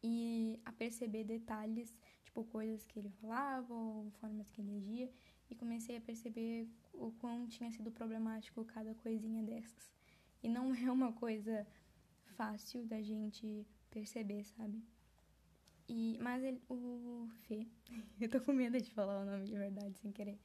E 0.02 0.58
a 0.64 0.72
perceber 0.72 1.24
detalhes, 1.24 1.94
tipo, 2.24 2.44
coisas 2.44 2.86
que 2.86 2.98
ele 2.98 3.10
falava 3.20 3.74
ou 3.74 4.10
formas 4.12 4.50
que 4.50 4.62
ele 4.62 4.76
agia, 4.78 5.12
e 5.50 5.54
comecei 5.54 5.96
a 5.96 6.00
perceber 6.00 6.68
o 6.92 7.12
quão 7.12 7.46
tinha 7.46 7.70
sido 7.70 7.90
problemático 7.90 8.64
cada 8.64 8.94
coisinha 8.94 9.42
dessas. 9.42 9.92
E 10.42 10.48
não 10.48 10.72
é 10.74 10.90
uma 10.90 11.12
coisa 11.12 11.66
fácil 12.36 12.84
da 12.86 13.02
gente 13.02 13.66
perceber, 13.90 14.44
sabe? 14.44 14.82
E, 15.92 16.16
mas 16.20 16.40
ele, 16.44 16.62
o 16.68 17.28
Fê, 17.48 17.66
eu 18.20 18.28
tô 18.28 18.40
com 18.40 18.52
medo 18.52 18.80
de 18.80 18.92
falar 18.92 19.22
o 19.22 19.24
nome 19.24 19.44
de 19.44 19.54
verdade 19.54 19.98
sem 19.98 20.12
querer. 20.12 20.38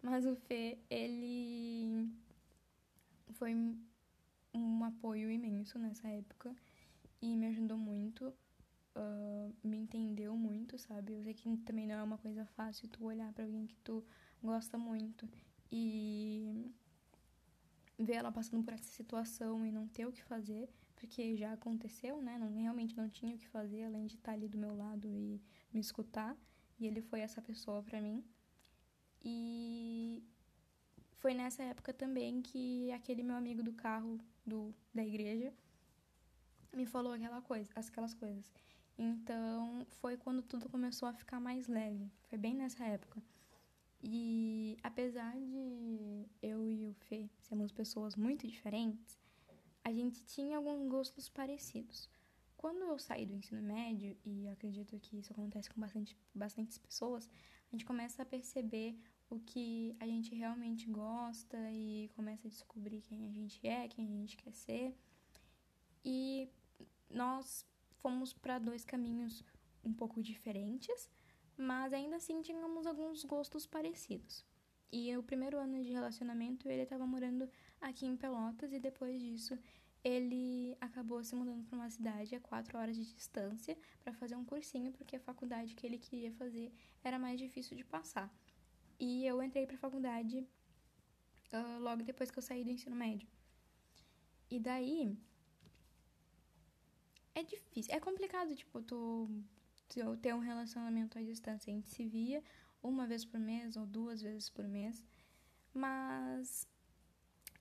Mas 0.00 0.24
o 0.24 0.36
Fê, 0.36 0.78
ele 0.88 2.08
foi 3.32 3.56
um 4.54 4.84
apoio 4.84 5.28
imenso 5.32 5.80
nessa 5.80 6.06
época 6.06 6.54
e 7.20 7.36
me 7.36 7.46
ajudou 7.46 7.76
muito, 7.76 8.28
uh, 8.94 9.52
me 9.64 9.78
entendeu 9.78 10.36
muito, 10.36 10.78
sabe? 10.78 11.14
Eu 11.14 11.24
sei 11.24 11.34
que 11.34 11.56
também 11.64 11.88
não 11.88 11.96
é 11.96 12.02
uma 12.04 12.18
coisa 12.18 12.46
fácil 12.46 12.86
tu 12.86 13.04
olhar 13.04 13.32
para 13.32 13.42
alguém 13.42 13.66
que 13.66 13.74
tu 13.82 14.04
gosta 14.40 14.78
muito 14.78 15.28
e 15.72 16.70
ver 17.98 18.14
ela 18.14 18.30
passando 18.30 18.62
por 18.62 18.74
essa 18.74 18.84
situação 18.84 19.66
e 19.66 19.72
não 19.72 19.88
ter 19.88 20.06
o 20.06 20.12
que 20.12 20.22
fazer, 20.22 20.68
porque 20.96 21.36
já 21.36 21.52
aconteceu, 21.52 22.20
né? 22.22 22.38
Não, 22.38 22.52
realmente 22.54 22.96
não 22.96 23.08
tinha 23.08 23.34
o 23.34 23.38
que 23.38 23.48
fazer 23.48 23.84
além 23.84 24.06
de 24.06 24.16
estar 24.16 24.32
ali 24.32 24.48
do 24.48 24.58
meu 24.58 24.76
lado 24.76 25.06
e 25.06 25.40
me 25.72 25.80
escutar. 25.80 26.36
E 26.78 26.86
ele 26.86 27.00
foi 27.00 27.20
essa 27.20 27.40
pessoa 27.40 27.82
para 27.82 28.00
mim. 28.00 28.24
E 29.22 30.22
foi 31.16 31.34
nessa 31.34 31.62
época 31.62 31.92
também 31.92 32.42
que 32.42 32.90
aquele 32.92 33.22
meu 33.22 33.36
amigo 33.36 33.62
do 33.62 33.72
carro 33.72 34.18
do, 34.44 34.74
da 34.92 35.04
igreja 35.04 35.52
me 36.72 36.84
falou 36.84 37.12
aquela 37.12 37.40
coisa, 37.40 37.70
aquelas 37.74 38.14
coisas. 38.14 38.52
Então 38.98 39.86
foi 40.00 40.16
quando 40.16 40.42
tudo 40.42 40.68
começou 40.68 41.08
a 41.08 41.12
ficar 41.12 41.40
mais 41.40 41.66
leve. 41.66 42.10
Foi 42.28 42.38
bem 42.38 42.54
nessa 42.54 42.84
época. 42.84 43.22
E 44.02 44.76
apesar 44.82 45.32
de 45.32 46.26
eu 46.42 46.70
e 46.70 46.86
o 46.86 46.92
Fê 46.92 47.28
sermos 47.40 47.72
pessoas 47.72 48.14
muito 48.14 48.46
diferentes, 48.46 49.18
a 49.84 49.92
gente 49.92 50.24
tinha 50.24 50.56
alguns 50.56 50.88
gostos 50.88 51.28
parecidos. 51.28 52.08
Quando 52.56 52.82
eu 52.84 52.98
saí 52.98 53.26
do 53.26 53.34
ensino 53.34 53.62
médio, 53.62 54.16
e 54.24 54.48
acredito 54.48 54.98
que 54.98 55.18
isso 55.18 55.32
acontece 55.32 55.68
com 55.68 55.78
bastante, 55.78 56.16
bastantes 56.34 56.78
pessoas, 56.78 57.28
a 57.68 57.70
gente 57.70 57.84
começa 57.84 58.22
a 58.22 58.26
perceber 58.26 58.98
o 59.28 59.38
que 59.38 59.94
a 60.00 60.06
gente 60.06 60.34
realmente 60.34 60.88
gosta 60.88 61.58
e 61.70 62.10
começa 62.16 62.46
a 62.46 62.50
descobrir 62.50 63.02
quem 63.02 63.26
a 63.26 63.30
gente 63.30 63.66
é, 63.66 63.86
quem 63.88 64.06
a 64.06 64.10
gente 64.10 64.36
quer 64.36 64.52
ser. 64.52 64.96
E 66.02 66.48
nós 67.10 67.66
fomos 68.00 68.32
para 68.32 68.58
dois 68.58 68.84
caminhos 68.84 69.44
um 69.84 69.92
pouco 69.92 70.22
diferentes, 70.22 71.10
mas 71.56 71.92
ainda 71.92 72.16
assim 72.16 72.40
tínhamos 72.40 72.86
alguns 72.86 73.24
gostos 73.24 73.66
parecidos. 73.66 74.44
E 74.90 75.14
o 75.16 75.22
primeiro 75.22 75.58
ano 75.58 75.82
de 75.82 75.90
relacionamento 75.90 76.68
ele 76.70 76.82
estava 76.82 77.06
morando 77.06 77.48
aqui 77.80 78.06
em 78.06 78.16
Pelotas 78.16 78.72
e 78.72 78.78
depois 78.78 79.20
disso 79.20 79.58
ele 80.02 80.76
acabou 80.80 81.24
se 81.24 81.34
mudando 81.34 81.64
para 81.64 81.76
uma 81.76 81.88
cidade 81.88 82.34
a 82.34 82.40
quatro 82.40 82.76
horas 82.78 82.94
de 82.94 83.04
distância 83.04 83.76
para 84.02 84.12
fazer 84.12 84.36
um 84.36 84.44
cursinho 84.44 84.92
porque 84.92 85.16
a 85.16 85.20
faculdade 85.20 85.74
que 85.74 85.86
ele 85.86 85.98
queria 85.98 86.30
fazer 86.32 86.70
era 87.02 87.18
mais 87.18 87.40
difícil 87.40 87.74
de 87.76 87.84
passar. 87.84 88.30
E 88.98 89.26
eu 89.26 89.42
entrei 89.42 89.66
para 89.66 89.78
faculdade 89.78 90.46
uh, 91.52 91.78
logo 91.80 92.02
depois 92.02 92.30
que 92.30 92.38
eu 92.38 92.42
saí 92.42 92.62
do 92.62 92.70
ensino 92.70 92.94
médio. 92.94 93.26
E 94.50 94.60
daí 94.60 95.16
é 97.34 97.42
difícil, 97.42 97.94
é 97.94 97.98
complicado 97.98 98.54
tipo 98.54 98.82
tu 98.82 99.28
ter 100.20 100.34
um 100.34 100.38
relacionamento 100.38 101.18
à 101.18 101.22
distância. 101.22 101.72
A 101.72 101.74
gente 101.74 101.88
se 101.88 102.04
via 102.06 102.42
uma 102.82 103.06
vez 103.06 103.24
por 103.24 103.40
mês 103.40 103.76
ou 103.76 103.86
duas 103.86 104.20
vezes 104.20 104.50
por 104.50 104.66
mês, 104.68 105.04
mas 105.72 106.68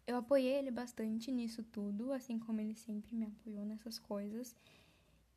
eu 0.05 0.17
apoiei 0.17 0.53
ele 0.53 0.71
bastante 0.71 1.31
nisso 1.31 1.63
tudo, 1.63 2.11
assim 2.11 2.37
como 2.37 2.59
ele 2.59 2.75
sempre 2.75 3.15
me 3.15 3.25
apoiou 3.25 3.65
nessas 3.65 3.97
coisas. 3.97 4.55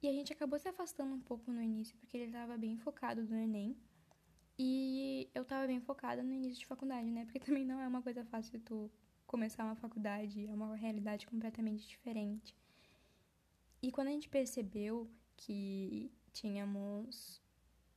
E 0.03 0.09
a 0.09 0.13
gente 0.13 0.33
acabou 0.33 0.59
se 0.59 0.69
afastando 0.69 1.15
um 1.15 1.21
pouco 1.21 1.51
no 1.51 1.63
início, 1.63 1.97
porque 1.99 2.17
ele 2.17 2.27
estava 2.27 2.57
bem 2.57 2.77
focado 2.77 3.23
no 3.25 3.37
Enem. 3.37 3.77
E 4.59 5.29
eu 5.35 5.43
estava 5.43 5.67
bem 5.67 5.81
focada 5.81 6.23
no 6.23 6.33
início 6.33 6.61
de 6.61 6.67
faculdade, 6.67 7.11
né? 7.11 7.25
Porque 7.25 7.41
também 7.45 7.65
não 7.65 7.81
é 7.81 7.87
uma 7.87 8.03
coisa 8.03 8.25
fácil 8.25 8.61
tu 8.61 8.91
começar 9.27 9.65
uma 9.65 9.75
faculdade, 9.77 10.47
é 10.47 10.55
uma 10.55 10.75
realidade 10.77 11.27
completamente 11.27 11.87
diferente. 11.87 12.55
E 13.83 13.91
quando 13.91 14.09
a 14.09 14.13
gente 14.13 14.29
percebeu 14.29 15.11
que 15.37 16.11
tínhamos 16.33 17.41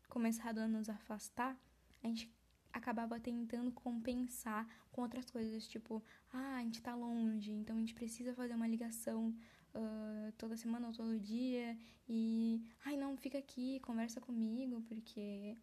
começado 0.07 0.59
a 0.59 0.67
nos 0.67 0.89
afastar, 0.89 1.57
a 2.03 2.07
gente 2.07 2.31
acabava 2.79 3.19
tentando 3.19 3.71
compensar 3.71 4.67
com 4.91 5.01
outras 5.01 5.29
coisas, 5.29 5.67
tipo, 5.67 6.03
ah, 6.33 6.57
a 6.57 6.61
gente 6.61 6.81
tá 6.81 6.95
longe, 6.95 7.51
então 7.51 7.75
a 7.75 7.79
gente 7.79 7.93
precisa 7.93 8.33
fazer 8.33 8.55
uma 8.55 8.67
ligação 8.67 9.35
uh, 9.75 10.31
toda 10.37 10.57
semana 10.57 10.87
ou 10.87 10.93
todo 10.93 11.19
dia, 11.19 11.77
e, 12.07 12.61
ai, 12.85 12.97
não, 12.97 13.15
fica 13.15 13.37
aqui, 13.37 13.79
conversa 13.81 14.19
comigo, 14.19 14.81
porque. 14.87 15.55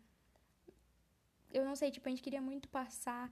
Eu 1.52 1.64
não 1.64 1.75
sei, 1.75 1.90
tipo, 1.90 2.06
a 2.08 2.11
gente 2.11 2.23
queria 2.23 2.40
muito 2.40 2.68
passar 2.68 3.30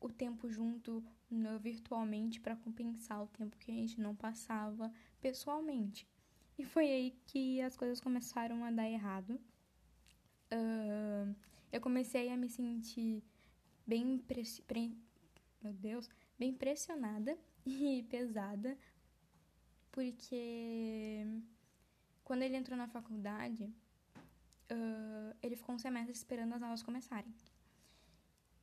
o 0.00 0.08
tempo 0.08 0.48
junto 0.50 1.04
no, 1.30 1.58
virtualmente 1.58 2.40
para 2.40 2.56
compensar 2.56 3.22
o 3.22 3.26
tempo 3.28 3.56
que 3.58 3.70
a 3.70 3.74
gente 3.74 4.00
não 4.00 4.16
passava 4.16 4.92
pessoalmente. 5.20 6.08
E 6.58 6.64
foi 6.64 6.86
aí 6.90 7.10
que 7.26 7.60
as 7.60 7.76
coisas 7.76 8.00
começaram 8.00 8.64
a 8.64 8.70
dar 8.70 8.88
errado. 8.88 9.40
Uh, 10.52 11.34
eu 11.72 11.80
comecei 11.80 12.28
a 12.30 12.36
me 12.36 12.48
sentir 12.48 13.22
bem 13.86 14.18
preci... 14.18 14.62
pre... 14.62 14.96
meu 15.62 15.72
Deus, 15.72 16.08
bem 16.38 16.52
pressionada 16.52 17.36
e 17.66 18.04
pesada, 18.08 18.76
porque 19.92 21.24
quando 22.24 22.42
ele 22.42 22.56
entrou 22.56 22.76
na 22.76 22.86
faculdade, 22.86 23.64
uh, 23.64 25.36
ele 25.42 25.56
ficou 25.56 25.74
um 25.74 25.78
semestre 25.78 26.12
esperando 26.12 26.54
as 26.54 26.62
aulas 26.62 26.82
começarem. 26.82 27.32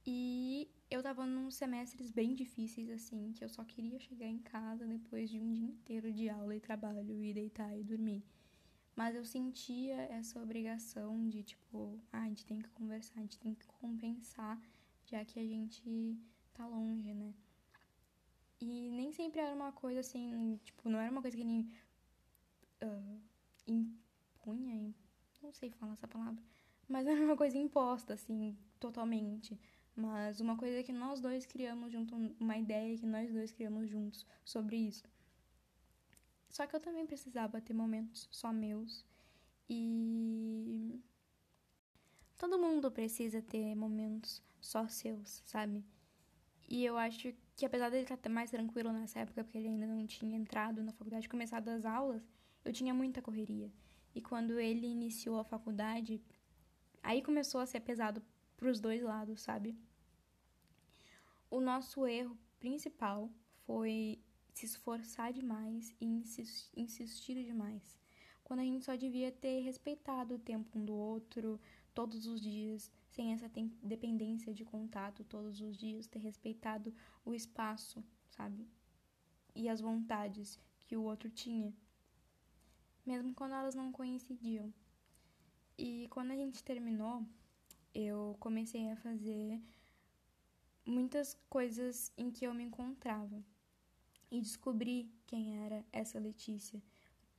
E 0.05 0.69
eu 0.89 1.03
tava 1.03 1.25
num 1.25 1.51
semestres 1.51 2.11
bem 2.11 2.33
difíceis, 2.33 2.89
assim, 2.89 3.33
que 3.33 3.43
eu 3.43 3.49
só 3.49 3.65
queria 3.65 3.99
chegar 3.99 4.25
em 4.25 4.39
casa 4.39 4.85
depois 4.85 5.29
de 5.29 5.37
um 5.37 5.51
dia 5.51 5.67
inteiro 5.67 6.13
de 6.13 6.29
aula 6.29 6.55
e 6.55 6.61
trabalho 6.61 7.21
e 7.21 7.33
deitar 7.33 7.77
e 7.77 7.83
dormir. 7.83 8.23
Mas 8.97 9.15
eu 9.15 9.23
sentia 9.23 9.95
essa 10.11 10.41
obrigação 10.41 11.29
de, 11.29 11.43
tipo, 11.43 12.01
ah, 12.11 12.23
a 12.23 12.27
gente 12.29 12.43
tem 12.47 12.59
que 12.59 12.69
conversar, 12.69 13.19
a 13.19 13.21
gente 13.21 13.37
tem 13.37 13.53
que 13.53 13.67
compensar, 13.67 14.59
já 15.05 15.23
que 15.23 15.39
a 15.39 15.43
gente 15.43 16.17
tá 16.51 16.65
longe, 16.65 17.13
né? 17.13 17.31
E 18.59 18.89
nem 18.89 19.11
sempre 19.11 19.39
era 19.39 19.53
uma 19.53 19.71
coisa 19.71 19.99
assim, 19.99 20.59
tipo, 20.63 20.89
não 20.89 20.97
era 20.97 21.11
uma 21.11 21.21
coisa 21.21 21.37
que 21.37 21.43
ele 21.43 21.69
uh, 22.83 23.21
impunha, 23.67 24.91
não 25.43 25.53
sei 25.53 25.69
falar 25.69 25.93
essa 25.93 26.07
palavra, 26.07 26.41
mas 26.89 27.05
era 27.05 27.23
uma 27.23 27.37
coisa 27.37 27.55
imposta, 27.55 28.15
assim, 28.15 28.57
totalmente. 28.79 29.59
Mas 29.95 30.39
uma 30.39 30.57
coisa 30.57 30.81
que 30.81 30.91
nós 30.91 31.21
dois 31.21 31.45
criamos 31.45 31.91
junto, 31.91 32.15
uma 32.39 32.57
ideia 32.57 32.97
que 32.97 33.05
nós 33.05 33.31
dois 33.31 33.51
criamos 33.51 33.87
juntos 33.91 34.25
sobre 34.43 34.75
isso. 34.75 35.03
Só 36.49 36.65
que 36.65 36.75
eu 36.75 36.79
também 36.79 37.05
precisava 37.05 37.61
ter 37.61 37.73
momentos 37.73 38.27
só 38.31 38.51
meus. 38.51 39.05
E. 39.69 41.01
Todo 42.37 42.59
mundo 42.59 42.91
precisa 42.91 43.41
ter 43.41 43.75
momentos 43.75 44.43
só 44.61 44.87
seus, 44.87 45.41
sabe? 45.45 45.83
E 46.69 46.85
eu 46.85 46.97
acho 46.97 47.33
que 47.55 47.65
apesar 47.65 47.89
dele 47.89 48.03
estar 48.03 48.29
mais 48.29 48.51
tranquilo 48.51 48.91
nessa 48.91 49.19
época, 49.19 49.43
porque 49.43 49.57
ele 49.57 49.69
ainda 49.69 49.87
não 49.87 50.05
tinha 50.05 50.37
entrado 50.37 50.83
na 50.83 50.91
faculdade, 50.91 51.29
começado 51.29 51.69
as 51.69 51.85
aulas, 51.85 52.29
eu 52.63 52.73
tinha 52.73 52.93
muita 52.93 53.21
correria. 53.21 53.71
E 54.13 54.21
quando 54.21 54.59
ele 54.59 54.85
iniciou 54.85 55.39
a 55.39 55.43
faculdade, 55.43 56.21
aí 57.01 57.21
começou 57.21 57.61
a 57.61 57.65
ser 57.65 57.79
pesado 57.79 58.21
pros 58.57 58.79
dois 58.79 59.01
lados, 59.01 59.41
sabe? 59.41 59.77
O 61.49 61.61
nosso 61.61 62.05
erro 62.05 62.37
principal 62.59 63.29
foi 63.65 64.19
se 64.57 64.65
esforçar 64.65 65.31
demais 65.31 65.95
e 66.01 66.05
insistir 66.75 67.45
demais. 67.45 67.99
Quando 68.43 68.61
a 68.61 68.63
gente 68.63 68.83
só 68.83 68.95
devia 68.95 69.31
ter 69.31 69.59
respeitado 69.59 70.33
o 70.33 70.39
tempo 70.39 70.79
um 70.79 70.83
do 70.83 70.95
outro 70.95 71.59
todos 71.93 72.25
os 72.25 72.41
dias, 72.41 72.91
sem 73.11 73.33
essa 73.33 73.47
dependência 73.83 74.51
de 74.55 74.65
contato 74.65 75.23
todos 75.23 75.61
os 75.61 75.77
dias, 75.77 76.07
ter 76.07 76.17
respeitado 76.19 76.91
o 77.23 77.35
espaço, 77.35 78.03
sabe? 78.31 78.67
E 79.53 79.69
as 79.69 79.79
vontades 79.79 80.59
que 80.79 80.97
o 80.97 81.03
outro 81.03 81.29
tinha, 81.29 81.71
mesmo 83.05 83.35
quando 83.35 83.53
elas 83.53 83.75
não 83.75 83.91
coincidiam. 83.91 84.73
E 85.77 86.07
quando 86.09 86.31
a 86.31 86.35
gente 86.35 86.63
terminou, 86.63 87.23
eu 87.93 88.35
comecei 88.39 88.89
a 88.89 88.95
fazer 88.95 89.61
muitas 90.83 91.37
coisas 91.47 92.11
em 92.17 92.31
que 92.31 92.45
eu 92.45 92.55
me 92.55 92.63
encontrava 92.63 93.43
e 94.31 94.41
descobri 94.41 95.09
quem 95.25 95.63
era 95.65 95.85
essa 95.91 96.19
Letícia. 96.19 96.81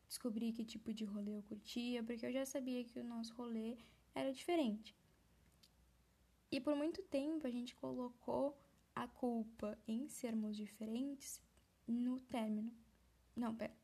Descobri 0.06 0.52
que 0.52 0.64
tipo 0.64 0.92
de 0.92 1.04
rolê 1.04 1.36
eu 1.36 1.42
curtia, 1.42 2.02
porque 2.02 2.24
eu 2.24 2.32
já 2.32 2.46
sabia 2.46 2.84
que 2.84 2.98
o 2.98 3.04
nosso 3.04 3.34
rolê 3.34 3.76
era 4.14 4.32
diferente. 4.32 4.94
E 6.50 6.60
por 6.60 6.74
muito 6.74 7.02
tempo 7.02 7.46
a 7.46 7.50
gente 7.50 7.74
colocou 7.76 8.56
a 8.94 9.06
culpa 9.06 9.78
em 9.86 10.08
sermos 10.08 10.56
diferentes 10.56 11.40
no 11.86 12.20
término. 12.20 12.72
Não, 13.36 13.54
pera, 13.54 13.74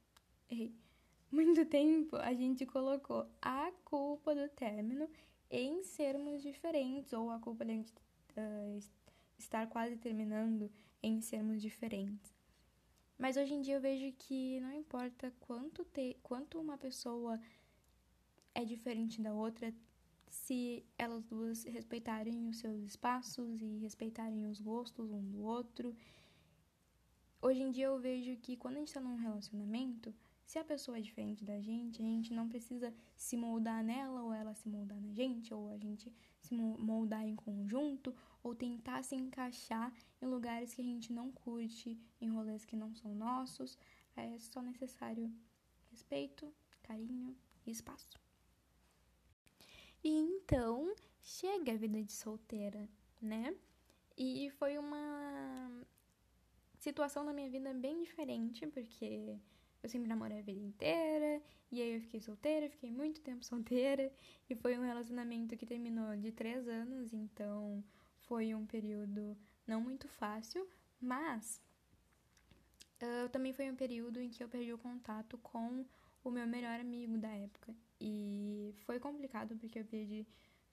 errei. 0.50 0.74
Muito 1.30 1.66
tempo 1.66 2.14
a 2.16 2.32
gente 2.32 2.64
colocou 2.64 3.26
a 3.42 3.72
culpa 3.84 4.36
do 4.36 4.48
término 4.50 5.08
em 5.50 5.82
sermos 5.82 6.42
diferentes, 6.42 7.12
ou 7.12 7.30
a 7.30 7.40
culpa 7.40 7.64
de 7.64 7.72
a 7.72 7.74
gente 7.74 7.92
uh, 7.92 8.78
estar 9.36 9.66
quase 9.68 9.96
terminando 9.96 10.70
em 11.02 11.20
sermos 11.20 11.60
diferentes. 11.60 12.33
Mas 13.16 13.36
hoje 13.36 13.54
em 13.54 13.60
dia 13.60 13.74
eu 13.74 13.80
vejo 13.80 14.12
que 14.18 14.60
não 14.60 14.72
importa 14.72 15.32
quanto, 15.40 15.84
ter, 15.84 16.18
quanto 16.22 16.60
uma 16.60 16.76
pessoa 16.76 17.40
é 18.54 18.64
diferente 18.64 19.20
da 19.20 19.32
outra, 19.32 19.72
se 20.28 20.84
elas 20.98 21.24
duas 21.24 21.64
respeitarem 21.64 22.48
os 22.48 22.58
seus 22.58 22.82
espaços 22.82 23.62
e 23.62 23.78
respeitarem 23.78 24.46
os 24.46 24.60
gostos 24.60 25.10
um 25.12 25.22
do 25.30 25.42
outro. 25.42 25.96
Hoje 27.40 27.62
em 27.62 27.70
dia 27.70 27.86
eu 27.86 27.98
vejo 27.98 28.36
que 28.38 28.56
quando 28.56 28.76
a 28.76 28.78
gente 28.78 28.88
está 28.88 29.00
num 29.00 29.16
relacionamento, 29.16 30.12
se 30.44 30.58
a 30.58 30.64
pessoa 30.64 30.98
é 30.98 31.00
diferente 31.00 31.44
da 31.44 31.60
gente, 31.60 32.02
a 32.02 32.04
gente 32.04 32.32
não 32.32 32.48
precisa 32.48 32.92
se 33.16 33.36
moldar 33.36 33.82
nela 33.82 34.22
ou 34.22 34.32
ela 34.32 34.54
se 34.54 34.68
moldar 34.68 35.00
na 35.00 35.12
gente, 35.12 35.54
ou 35.54 35.68
a 35.68 35.78
gente 35.78 36.12
se 36.40 36.54
moldar 36.54 37.26
em 37.26 37.36
conjunto, 37.36 38.14
ou 38.44 38.54
tentar 38.54 39.02
se 39.02 39.16
encaixar 39.16 39.90
em 40.20 40.26
lugares 40.26 40.74
que 40.74 40.82
a 40.82 40.84
gente 40.84 41.10
não 41.12 41.32
curte, 41.32 41.98
em 42.20 42.28
rolês 42.28 42.64
que 42.64 42.76
não 42.76 42.94
são 42.94 43.14
nossos. 43.14 43.78
É 44.14 44.38
só 44.38 44.60
necessário 44.60 45.32
respeito, 45.90 46.52
carinho 46.82 47.34
e 47.66 47.70
espaço. 47.70 48.20
E 50.04 50.10
então 50.10 50.94
chega 51.22 51.72
a 51.72 51.76
vida 51.76 52.02
de 52.02 52.12
solteira, 52.12 52.86
né? 53.20 53.56
E 54.16 54.50
foi 54.50 54.76
uma 54.76 55.82
situação 56.78 57.24
na 57.24 57.32
minha 57.32 57.48
vida 57.48 57.72
bem 57.72 58.02
diferente, 58.02 58.66
porque 58.66 59.38
eu 59.82 59.88
sempre 59.88 60.06
namorei 60.06 60.40
a 60.40 60.42
vida 60.42 60.60
inteira, 60.60 61.42
e 61.72 61.80
aí 61.80 61.94
eu 61.94 62.00
fiquei 62.02 62.20
solteira, 62.20 62.68
fiquei 62.68 62.90
muito 62.90 63.22
tempo 63.22 63.42
solteira, 63.44 64.12
e 64.50 64.54
foi 64.54 64.78
um 64.78 64.82
relacionamento 64.82 65.56
que 65.56 65.64
terminou 65.64 66.14
de 66.16 66.30
três 66.30 66.68
anos, 66.68 67.14
então 67.14 67.82
foi 68.26 68.54
um 68.54 68.66
período 68.66 69.36
não 69.66 69.80
muito 69.80 70.08
fácil, 70.08 70.66
mas 71.00 71.60
uh, 73.02 73.28
também 73.30 73.52
foi 73.52 73.70
um 73.70 73.76
período 73.76 74.20
em 74.20 74.30
que 74.30 74.42
eu 74.42 74.48
perdi 74.48 74.72
o 74.72 74.78
contato 74.78 75.38
com 75.38 75.84
o 76.22 76.30
meu 76.30 76.46
melhor 76.46 76.80
amigo 76.80 77.18
da 77.18 77.28
época. 77.28 77.74
E 78.00 78.74
foi 78.84 78.98
complicado 78.98 79.56
porque 79.56 79.78
eu 79.78 79.84
perdi 79.84 80.26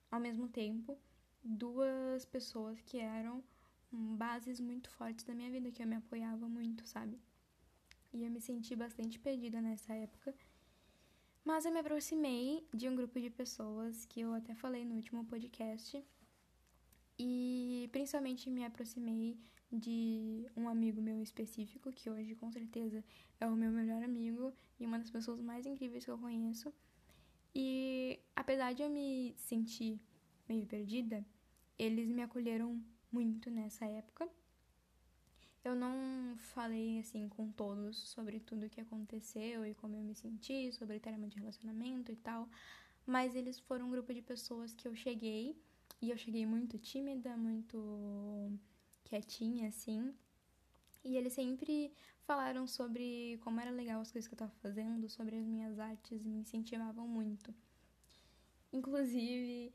ao 0.10 0.20
mesmo 0.20 0.48
tempo 0.48 0.98
duas 1.44 2.26
pessoas 2.26 2.80
que 2.82 2.98
eram 2.98 3.44
bases 3.92 4.60
muito 4.60 4.90
fortes 4.90 5.26
da 5.26 5.34
minha 5.34 5.52
vida, 5.52 5.72
que 5.72 5.84
eu 5.84 5.88
me 5.88 5.96
apoiava 5.96 6.48
muito, 6.48 6.88
sabe? 6.88 7.20
E 8.14 8.24
eu 8.24 8.32
me 8.32 8.40
senti 8.40 8.76
bastante 8.76 9.20
perdida 9.20 9.62
nessa 9.62 9.94
época. 9.94 10.34
Mas 11.44 11.66
eu 11.66 11.72
me 11.72 11.80
aproximei 11.80 12.66
de 12.74 12.88
um 12.88 12.96
grupo 12.96 13.20
de 13.20 13.30
pessoas 13.30 14.06
que 14.06 14.22
eu 14.22 14.34
até 14.34 14.54
falei 14.54 14.86
no 14.86 14.96
último 14.96 15.26
podcast, 15.26 16.04
e 17.18 17.90
principalmente 17.92 18.50
me 18.50 18.66
aproximei 18.66 19.38
de 19.72 20.46
um 20.56 20.68
amigo 20.68 21.02
meu 21.02 21.22
específico, 21.22 21.92
que 21.92 22.10
hoje 22.10 22.36
com 22.36 22.52
certeza 22.52 23.04
é 23.40 23.48
o 23.48 23.56
meu 23.56 23.72
melhor 23.72 24.04
amigo 24.04 24.54
e 24.80 24.86
uma 24.86 25.00
das 25.00 25.10
pessoas 25.10 25.40
mais 25.42 25.66
incríveis 25.66 26.04
que 26.04 26.12
eu 26.12 26.18
conheço. 26.18 26.74
E 27.56 28.20
apesar 28.36 28.74
de 28.74 28.84
eu 28.84 28.90
me 28.90 29.34
sentir 29.38 30.00
meio 30.48 30.66
perdida, 30.66 31.26
eles 31.78 32.10
me 32.10 32.22
acolheram 32.22 32.82
muito 33.12 33.50
nessa 33.50 33.86
época. 33.86 34.28
Eu 35.64 35.76
não 35.76 36.36
falei 36.38 37.00
assim 37.00 37.30
com 37.30 37.52
todos 37.52 38.10
sobre 38.10 38.40
tudo 38.40 38.66
o 38.66 38.70
que 38.70 38.82
aconteceu 38.82 39.66
e 39.66 39.76
como 39.76 39.96
eu 39.96 40.02
me 40.02 40.16
senti, 40.16 40.72
sobre 40.72 41.00
termo 41.00 41.28
de 41.28 41.38
relacionamento 41.38 42.12
e 42.12 42.16
tal, 42.16 42.50
mas 43.06 43.36
eles 43.36 43.60
foram 43.60 43.88
um 43.88 43.92
grupo 43.92 44.14
de 44.14 44.22
pessoas 44.22 44.74
que 44.74 44.88
eu 44.88 44.96
cheguei 44.96 45.56
e 46.02 46.10
eu 46.10 46.18
cheguei 46.18 46.46
muito 46.46 46.78
tímida, 46.80 47.38
muito 47.38 48.52
quietinha, 49.04 49.68
assim. 49.70 50.14
E 51.04 51.16
eles 51.16 51.34
sempre 51.34 51.92
falaram 52.24 52.66
sobre 52.68 53.40
como 53.44 53.60
era 53.60 53.72
legal 53.72 54.02
as 54.02 54.12
coisas 54.12 54.28
que 54.28 54.34
eu 54.34 54.38
tava 54.38 54.52
fazendo, 54.62 55.10
sobre 55.10 55.36
as 55.36 55.46
minhas 55.46 55.80
artes 55.80 56.26
e 56.26 56.30
me 56.30 56.40
incentivavam 56.40 57.08
muito. 57.08 57.54
Inclusive, 58.74 59.74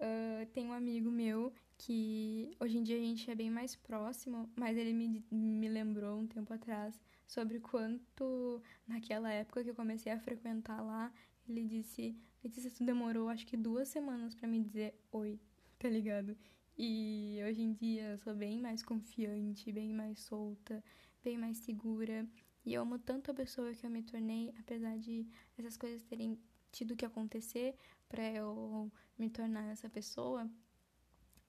uh, 0.00 0.46
tem 0.52 0.66
um 0.66 0.72
amigo 0.72 1.10
meu 1.10 1.52
que 1.76 2.50
hoje 2.60 2.78
em 2.78 2.82
dia 2.82 2.96
a 2.96 3.00
gente 3.00 3.30
é 3.30 3.34
bem 3.34 3.50
mais 3.50 3.76
próximo, 3.76 4.48
mas 4.56 4.76
ele 4.78 4.92
me, 4.92 5.24
me 5.30 5.68
lembrou 5.68 6.18
um 6.18 6.26
tempo 6.26 6.52
atrás 6.54 6.98
sobre 7.26 7.58
quanto 7.60 8.62
naquela 8.86 9.30
época 9.32 9.62
que 9.62 9.70
eu 9.70 9.74
comecei 9.74 10.12
a 10.12 10.18
frequentar 10.18 10.80
lá, 10.80 11.12
ele 11.48 11.64
disse: 11.64 12.16
Letícia, 12.42 12.70
tu 12.70 12.84
demorou 12.84 13.28
acho 13.28 13.46
que 13.46 13.56
duas 13.56 13.88
semanas 13.88 14.34
para 14.34 14.48
me 14.48 14.60
dizer 14.60 14.94
oi 15.10 15.40
tá 15.78 15.88
ligado? 15.88 16.36
E 16.78 17.40
hoje 17.46 17.62
em 17.62 17.72
dia 17.72 18.10
eu 18.10 18.18
sou 18.18 18.34
bem 18.34 18.60
mais 18.60 18.82
confiante, 18.82 19.72
bem 19.72 19.92
mais 19.92 20.20
solta, 20.20 20.82
bem 21.22 21.38
mais 21.38 21.58
segura. 21.58 22.26
E 22.64 22.74
eu 22.74 22.82
amo 22.82 22.98
tanto 22.98 23.30
a 23.30 23.34
pessoa 23.34 23.72
que 23.72 23.86
eu 23.86 23.90
me 23.90 24.02
tornei, 24.02 24.52
apesar 24.58 24.98
de 24.98 25.26
essas 25.56 25.76
coisas 25.76 26.02
terem 26.02 26.38
tido 26.72 26.96
que 26.96 27.04
acontecer 27.04 27.76
para 28.08 28.30
eu 28.30 28.90
me 29.18 29.30
tornar 29.30 29.70
essa 29.70 29.88
pessoa. 29.88 30.50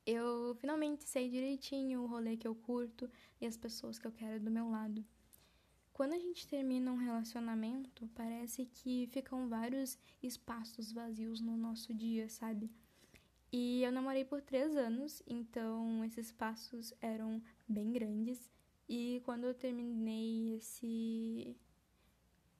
Eu 0.05 0.55
finalmente 0.55 1.03
sei 1.03 1.29
direitinho 1.29 2.01
o 2.01 2.07
rolê 2.07 2.37
que 2.37 2.47
eu 2.47 2.55
curto 2.55 3.09
e 3.41 3.45
as 3.45 3.57
pessoas 3.57 3.99
que 3.99 4.07
eu 4.07 4.11
quero 4.11 4.39
do 4.39 4.51
meu 4.51 4.69
lado. 4.69 5.03
Quando 5.91 6.13
a 6.13 6.19
gente 6.19 6.47
termina 6.47 6.91
um 6.91 6.95
relacionamento, 6.95 8.07
parece 8.13 8.65
que 8.65 9.07
ficam 9.07 9.49
vários 9.49 9.97
espaços 10.21 10.91
vazios 10.91 11.41
no 11.41 11.57
nosso 11.57 11.93
dia, 11.93 12.29
sabe? 12.29 12.71
E 13.51 13.81
eu 13.83 13.91
namorei 13.91 14.25
por 14.25 14.41
três 14.41 14.75
anos, 14.75 15.23
então 15.25 16.03
esses 16.03 16.31
passos 16.31 16.93
eram 17.01 17.41
bem 17.67 17.91
grandes. 17.91 18.51
E 18.89 19.21
quando 19.25 19.45
eu 19.45 19.53
terminei 19.53 20.55
esse 20.55 21.55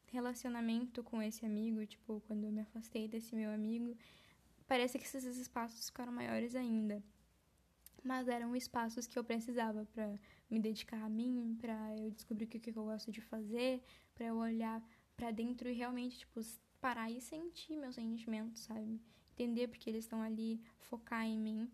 relacionamento 0.08 1.04
com 1.04 1.22
esse 1.22 1.46
amigo, 1.46 1.86
tipo, 1.86 2.22
quando 2.28 2.46
eu 2.46 2.52
me 2.52 2.62
afastei 2.62 3.08
desse 3.08 3.36
meu 3.36 3.52
amigo, 3.52 3.98
parece 4.68 4.98
que 4.98 5.06
esses 5.06 5.38
espaços 5.38 5.88
ficaram 5.88 6.12
maiores 6.12 6.56
ainda. 6.56 7.04
Mas 8.04 8.28
eram 8.28 8.56
espaços 8.56 9.06
que 9.06 9.20
eu 9.20 9.24
precisava 9.24 9.86
para 9.94 10.18
me 10.50 10.60
dedicar 10.60 11.02
a 11.04 11.10
mim, 11.10 11.58
para 11.60 11.98
eu 11.98 12.12
descobrir 12.12 12.46
o 12.46 12.48
que, 12.48 12.70
eu 12.70 12.86
gosto 12.86 13.12
de 13.12 13.20
fazer, 13.20 13.82
para 14.16 14.28
eu 14.28 14.38
olhar 14.38 14.82
para 15.16 15.32
dentro 15.32 15.68
e 15.68 15.74
realmente, 15.74 16.20
tipo, 16.20 16.40
parar 16.80 17.12
e 17.12 17.20
sentir 17.20 17.76
meus 17.76 17.96
sentimentos, 17.96 18.62
sabe? 18.62 19.02
Entender 19.38 19.68
porque 19.68 19.90
eles 19.90 20.04
estão 20.04 20.22
ali, 20.22 20.60
focar 20.80 21.24
em 21.24 21.38
mim, 21.38 21.70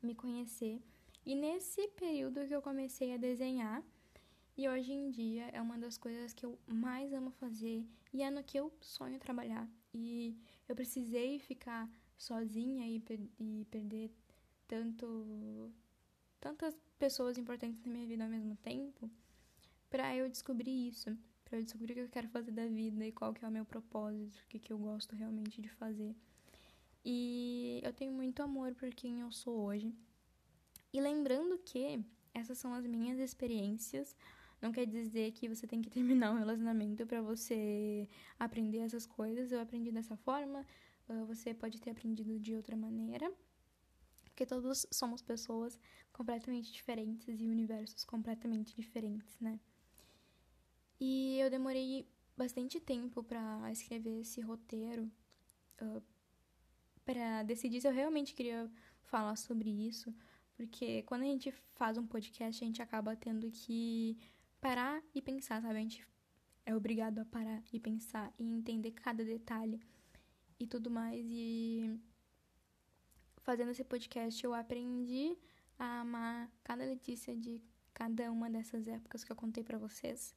me 0.00 0.14
conhecer. 0.14 0.80
E 1.26 1.34
nesse 1.34 1.88
período 1.88 2.46
que 2.46 2.54
eu 2.54 2.62
comecei 2.62 3.12
a 3.12 3.16
desenhar, 3.16 3.82
e 4.56 4.68
hoje 4.68 4.92
em 4.92 5.10
dia 5.10 5.48
é 5.52 5.60
uma 5.60 5.76
das 5.76 5.98
coisas 5.98 6.32
que 6.32 6.46
eu 6.46 6.58
mais 6.66 7.12
amo 7.12 7.30
fazer 7.30 7.84
e 8.12 8.22
é 8.22 8.30
no 8.30 8.42
que 8.42 8.58
eu 8.58 8.72
sonho 8.80 9.18
trabalhar. 9.18 9.68
E 9.92 10.36
eu 10.68 10.74
precisei 10.74 11.38
ficar 11.38 11.88
sozinha 12.16 12.86
e, 12.88 13.00
per 13.00 13.20
e 13.38 13.66
perder 13.70 14.10
tanto 14.66 15.72
tantas 16.40 16.76
pessoas 16.98 17.38
importantes 17.38 17.84
na 17.84 17.92
minha 17.92 18.06
vida 18.06 18.24
ao 18.24 18.30
mesmo 18.30 18.56
tempo 18.56 19.10
para 19.90 20.14
eu 20.14 20.28
descobrir 20.28 20.88
isso, 20.88 21.16
para 21.44 21.58
eu 21.58 21.62
descobrir 21.62 21.92
o 21.92 21.94
que 21.94 22.00
eu 22.02 22.08
quero 22.08 22.28
fazer 22.28 22.52
da 22.52 22.66
vida 22.66 23.06
e 23.06 23.12
qual 23.12 23.32
que 23.32 23.44
é 23.44 23.48
o 23.48 23.50
meu 23.50 23.64
propósito, 23.64 24.38
o 24.42 24.46
que 24.48 24.58
que 24.58 24.72
eu 24.72 24.78
gosto 24.78 25.16
realmente 25.16 25.60
de 25.60 25.68
fazer. 25.68 26.14
E 27.10 27.80
eu 27.82 27.90
tenho 27.90 28.12
muito 28.12 28.42
amor 28.42 28.74
por 28.74 28.90
quem 28.90 29.20
eu 29.20 29.32
sou 29.32 29.60
hoje. 29.60 29.94
E 30.92 31.00
lembrando 31.00 31.56
que 31.56 32.04
essas 32.34 32.58
são 32.58 32.74
as 32.74 32.84
minhas 32.84 33.18
experiências. 33.18 34.14
Não 34.60 34.70
quer 34.70 34.84
dizer 34.84 35.32
que 35.32 35.48
você 35.48 35.66
tem 35.66 35.80
que 35.80 35.88
terminar 35.96 36.32
um 36.32 36.38
relacionamento 36.38 37.06
para 37.06 37.22
você 37.22 38.06
aprender 38.38 38.80
essas 38.80 39.06
coisas. 39.06 39.50
Eu 39.50 39.58
aprendi 39.58 39.90
dessa 39.90 40.18
forma, 40.18 40.66
você 41.26 41.54
pode 41.54 41.80
ter 41.80 41.88
aprendido 41.88 42.38
de 42.38 42.54
outra 42.54 42.76
maneira. 42.76 43.32
Porque 44.24 44.44
todos 44.44 44.86
somos 44.90 45.22
pessoas 45.22 45.80
completamente 46.12 46.70
diferentes 46.70 47.40
e 47.40 47.48
universos 47.48 48.04
completamente 48.04 48.76
diferentes, 48.76 49.34
né? 49.40 49.58
E 51.00 51.38
eu 51.40 51.48
demorei 51.48 52.06
bastante 52.36 52.78
tempo 52.78 53.22
para 53.22 53.72
escrever 53.72 54.20
esse 54.20 54.42
roteiro, 54.42 55.10
uh, 55.80 56.02
para 57.08 57.42
decidir 57.42 57.80
se 57.80 57.88
eu 57.88 57.92
realmente 57.92 58.34
queria 58.34 58.70
falar 59.04 59.34
sobre 59.36 59.70
isso, 59.70 60.14
porque 60.54 61.02
quando 61.04 61.22
a 61.22 61.24
gente 61.24 61.50
faz 61.74 61.96
um 61.96 62.06
podcast, 62.06 62.62
a 62.62 62.66
gente 62.66 62.82
acaba 62.82 63.16
tendo 63.16 63.50
que 63.50 64.18
parar 64.60 65.02
e 65.14 65.22
pensar, 65.22 65.62
sabe? 65.62 65.78
A 65.78 65.80
gente 65.80 66.06
é 66.66 66.76
obrigado 66.76 67.20
a 67.20 67.24
parar 67.24 67.62
e 67.72 67.80
pensar 67.80 68.30
e 68.38 68.44
entender 68.44 68.90
cada 68.90 69.24
detalhe 69.24 69.80
e 70.60 70.66
tudo 70.66 70.90
mais. 70.90 71.24
E 71.30 71.98
fazendo 73.38 73.70
esse 73.70 73.84
podcast, 73.84 74.44
eu 74.44 74.52
aprendi 74.52 75.34
a 75.78 76.00
amar 76.00 76.52
cada 76.62 76.84
Letícia 76.84 77.34
de 77.34 77.62
cada 77.94 78.30
uma 78.30 78.50
dessas 78.50 78.86
épocas 78.86 79.24
que 79.24 79.32
eu 79.32 79.36
contei 79.36 79.64
para 79.64 79.78
vocês. 79.78 80.36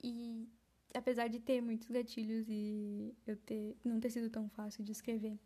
E 0.00 0.48
apesar 0.94 1.26
de 1.26 1.40
ter 1.40 1.60
muitos 1.60 1.90
gatilhos 1.90 2.46
e 2.48 3.12
eu 3.26 3.36
ter 3.36 3.76
não 3.84 3.98
ter 3.98 4.10
sido 4.10 4.30
tão 4.30 4.48
fácil 4.50 4.84
de 4.84 4.92
escrever, 4.92 5.36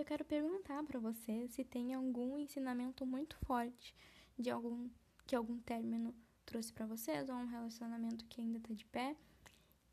eu 0.00 0.04
quero 0.04 0.24
perguntar 0.24 0.82
para 0.84 0.98
você 0.98 1.46
se 1.48 1.64
tem 1.64 1.94
algum 1.94 2.38
ensinamento 2.38 3.04
muito 3.04 3.36
forte 3.44 3.94
de 4.38 4.50
algum 4.50 4.88
que 5.26 5.36
algum 5.36 5.58
término 5.60 6.14
trouxe 6.44 6.72
para 6.72 6.86
vocês 6.86 7.28
ou 7.28 7.36
um 7.36 7.46
relacionamento 7.46 8.24
que 8.26 8.40
ainda 8.40 8.60
tá 8.60 8.72
de 8.72 8.84
pé. 8.86 9.16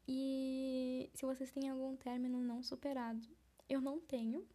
E 0.07 1.09
se 1.13 1.25
vocês 1.25 1.51
têm 1.51 1.69
algum 1.69 1.95
término 1.95 2.41
não 2.41 2.63
superado. 2.63 3.27
Eu 3.67 3.79
não 3.79 3.99
tenho. 3.99 4.47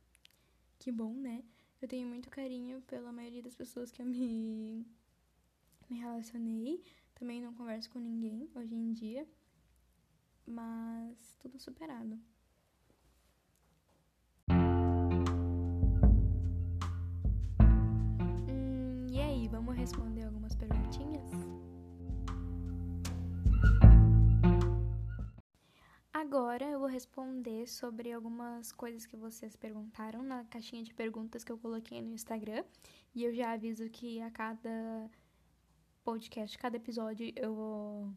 Que 0.79 0.91
bom, 0.91 1.15
né? 1.15 1.45
Eu 1.81 1.87
tenho 1.87 2.09
muito 2.09 2.29
carinho 2.29 2.81
pela 2.83 3.13
maioria 3.13 3.43
das 3.43 3.55
pessoas 3.55 3.93
que 3.93 4.03
eu 4.03 4.07
me 4.07 4.85
me 5.89 5.99
relacionei. 5.99 6.83
Também 7.15 7.41
não 7.41 7.55
converso 7.55 7.91
com 7.91 7.99
ninguém 7.99 8.51
hoje 8.55 8.75
em 8.75 8.93
dia. 8.93 9.29
Mas 10.47 11.37
tudo 11.39 11.59
superado. 11.59 12.19
Vamos 19.55 19.77
responder 19.77 20.25
algumas 20.25 20.53
perguntinhas? 20.57 21.31
Agora 26.13 26.65
eu 26.65 26.81
vou 26.81 26.89
responder 26.89 27.69
sobre 27.69 28.13
algumas 28.13 28.73
coisas 28.73 29.07
que 29.07 29.17
vocês 29.17 29.55
perguntaram 29.55 30.25
na 30.25 30.45
caixinha 30.47 30.83
de 30.83 30.93
perguntas 30.93 31.45
que 31.45 31.53
eu 31.53 31.59
coloquei 31.59 32.03
no 32.03 32.13
Instagram. 32.13 32.65
E 33.15 33.23
eu 33.23 33.33
já 33.33 33.53
aviso 33.53 33.89
que 33.91 34.21
a 34.21 34.31
cada 34.31 35.09
podcast, 36.03 36.59
cada 36.59 36.77
episódio, 36.77 37.33
eu 37.37 37.55
vou 37.55 38.13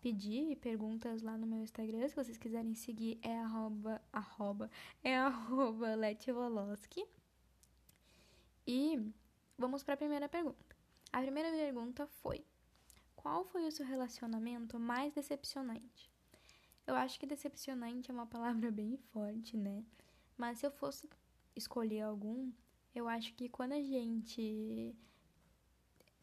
pedir 0.00 0.56
perguntas 0.56 1.20
lá 1.20 1.36
no 1.36 1.46
meu 1.46 1.62
Instagram. 1.62 2.08
Se 2.08 2.16
vocês 2.16 2.38
quiserem 2.38 2.74
seguir, 2.74 3.18
é 3.20 3.38
arroba, 3.38 4.00
arroba, 4.10 4.70
é 5.04 5.18
arroba 5.18 5.94
Letivoloski. 5.94 7.04
E 8.66 8.98
vamos 9.58 9.82
para 9.82 9.92
a 9.92 9.98
primeira 9.98 10.28
pergunta. 10.30 10.77
A 11.12 11.20
primeira 11.20 11.50
pergunta 11.50 12.06
foi: 12.06 12.44
Qual 13.16 13.44
foi 13.44 13.66
o 13.66 13.72
seu 13.72 13.86
relacionamento 13.86 14.78
mais 14.78 15.12
decepcionante? 15.14 16.10
Eu 16.86 16.94
acho 16.94 17.18
que 17.18 17.26
decepcionante 17.26 18.10
é 18.10 18.14
uma 18.14 18.26
palavra 18.26 18.70
bem 18.72 18.96
forte, 18.96 19.56
né? 19.56 19.84
Mas 20.36 20.58
se 20.58 20.66
eu 20.66 20.70
fosse 20.70 21.08
escolher 21.56 22.02
algum, 22.02 22.52
eu 22.94 23.08
acho 23.08 23.34
que 23.34 23.48
quando 23.48 23.72
a 23.72 23.82
gente 23.82 24.94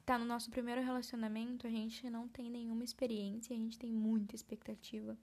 tá 0.05 0.17
no 0.17 0.25
nosso 0.25 0.49
primeiro 0.51 0.81
relacionamento, 0.81 1.65
a 1.65 1.69
gente 1.69 2.09
não 2.09 2.27
tem 2.27 2.49
nenhuma 2.49 2.83
experiência, 2.83 3.55
a 3.55 3.59
gente 3.59 3.77
tem 3.77 3.91
muita 3.91 4.35
expectativa. 4.35 5.17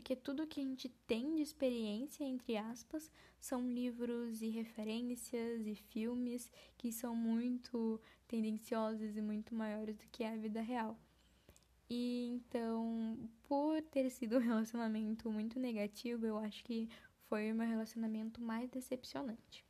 Porque 0.00 0.16
tudo 0.16 0.46
que 0.46 0.58
a 0.58 0.62
gente 0.62 0.88
tem 1.06 1.34
de 1.34 1.42
experiência, 1.42 2.24
entre 2.24 2.56
aspas, 2.56 3.12
são 3.38 3.70
livros 3.70 4.40
e 4.40 4.48
referências 4.48 5.66
e 5.66 5.74
filmes 5.74 6.50
que 6.78 6.90
são 6.90 7.14
muito 7.14 8.00
tendenciosos 8.26 9.14
e 9.14 9.20
muito 9.20 9.54
maiores 9.54 9.98
do 9.98 10.06
que 10.10 10.24
a 10.24 10.34
vida 10.38 10.62
real. 10.62 10.98
E 11.90 12.30
então, 12.32 13.28
por 13.42 13.82
ter 13.82 14.08
sido 14.08 14.38
um 14.38 14.40
relacionamento 14.48 15.30
muito 15.30 15.60
negativo, 15.60 16.24
eu 16.24 16.38
acho 16.38 16.64
que 16.64 16.88
foi 17.28 17.52
o 17.52 17.54
meu 17.54 17.68
relacionamento 17.68 18.40
mais 18.40 18.70
decepcionante. 18.70 19.62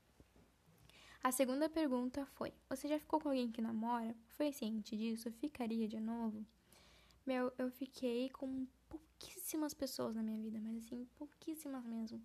A 1.24 1.32
segunda 1.32 1.68
pergunta 1.68 2.24
foi: 2.24 2.52
Você 2.68 2.86
já 2.86 3.00
ficou 3.00 3.20
com 3.20 3.30
alguém 3.30 3.50
que 3.50 3.60
namora? 3.60 4.14
Foi 4.28 4.52
ciente 4.52 4.96
disso? 4.96 5.32
Ficaria 5.32 5.88
de 5.88 5.98
novo? 5.98 6.46
Meu, 7.26 7.52
eu 7.58 7.68
fiquei 7.68 8.30
com 8.30 8.68
pouquíssimas 8.90 9.72
pessoas 9.72 10.14
na 10.14 10.22
minha 10.22 10.38
vida, 10.38 10.60
mas 10.60 10.76
assim, 10.76 11.06
pouquíssimas 11.16 11.84
mesmo. 11.86 12.22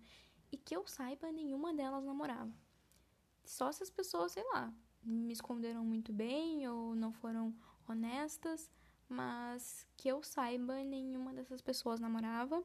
E 0.52 0.56
que 0.56 0.76
eu 0.76 0.86
saiba, 0.86 1.32
nenhuma 1.32 1.72
delas 1.72 2.04
namorava. 2.04 2.52
Só 3.44 3.72
se 3.72 3.82
as 3.82 3.90
pessoas, 3.90 4.32
sei 4.32 4.44
lá, 4.52 4.72
me 5.02 5.32
esconderam 5.32 5.84
muito 5.84 6.12
bem 6.12 6.68
ou 6.68 6.94
não 6.94 7.12
foram 7.12 7.54
honestas, 7.88 8.70
mas 9.08 9.86
que 9.96 10.08
eu 10.08 10.22
saiba, 10.22 10.82
nenhuma 10.82 11.32
dessas 11.32 11.60
pessoas 11.60 12.00
namorava 12.00 12.62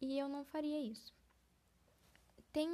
e 0.00 0.18
eu 0.18 0.28
não 0.28 0.44
faria 0.44 0.80
isso. 0.80 1.14
Tem. 2.52 2.68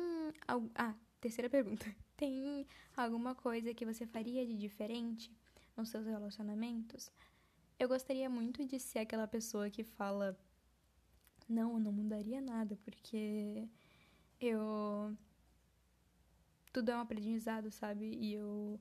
Ah, 0.75 0.95
terceira 1.21 1.49
pergunta. 1.49 1.85
Tem 2.17 2.67
alguma 2.97 3.35
coisa 3.35 3.75
que 3.75 3.85
você 3.85 4.07
faria 4.07 4.47
de 4.47 4.57
diferente 4.57 5.33
nos 5.77 5.89
seus 5.89 6.07
relacionamentos? 6.07 7.11
Eu 7.79 7.89
gostaria 7.89 8.31
muito 8.31 8.65
de 8.65 8.79
ser 8.79 9.01
aquela 9.01 9.27
pessoa 9.27 9.71
que 9.71 9.83
fala: 9.83 10.39
Não, 11.49 11.75
eu 11.75 11.81
não 11.81 11.93
mudaria 11.93 12.41
nada, 12.41 12.77
porque 12.85 13.69
eu. 14.41 15.17
Tudo 16.73 16.91
é 16.91 16.97
um 16.97 17.01
aprendizado, 17.01 17.71
sabe? 17.71 18.05
E 18.05 18.35
eu 18.35 18.81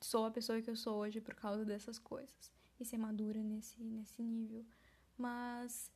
sou 0.00 0.26
a 0.26 0.30
pessoa 0.30 0.60
que 0.60 0.70
eu 0.70 0.76
sou 0.76 0.96
hoje 0.98 1.20
por 1.20 1.34
causa 1.34 1.64
dessas 1.64 1.98
coisas. 1.98 2.52
E 2.78 2.84
ser 2.84 2.98
madura 2.98 3.42
nesse, 3.42 3.82
nesse 3.82 4.22
nível. 4.22 4.64
Mas 5.16 5.90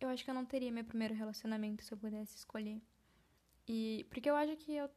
eu 0.00 0.08
acho 0.08 0.24
que 0.24 0.30
eu 0.30 0.34
não 0.34 0.44
teria 0.44 0.72
meu 0.72 0.84
primeiro 0.84 1.14
relacionamento 1.14 1.84
se 1.84 1.92
eu 1.92 1.98
pudesse 1.98 2.36
escolher. 2.36 2.80
E 3.68 4.06
porque 4.10 4.28
eu 4.28 4.34
acho 4.36 4.56
que 4.56 4.72
eu 4.74 4.90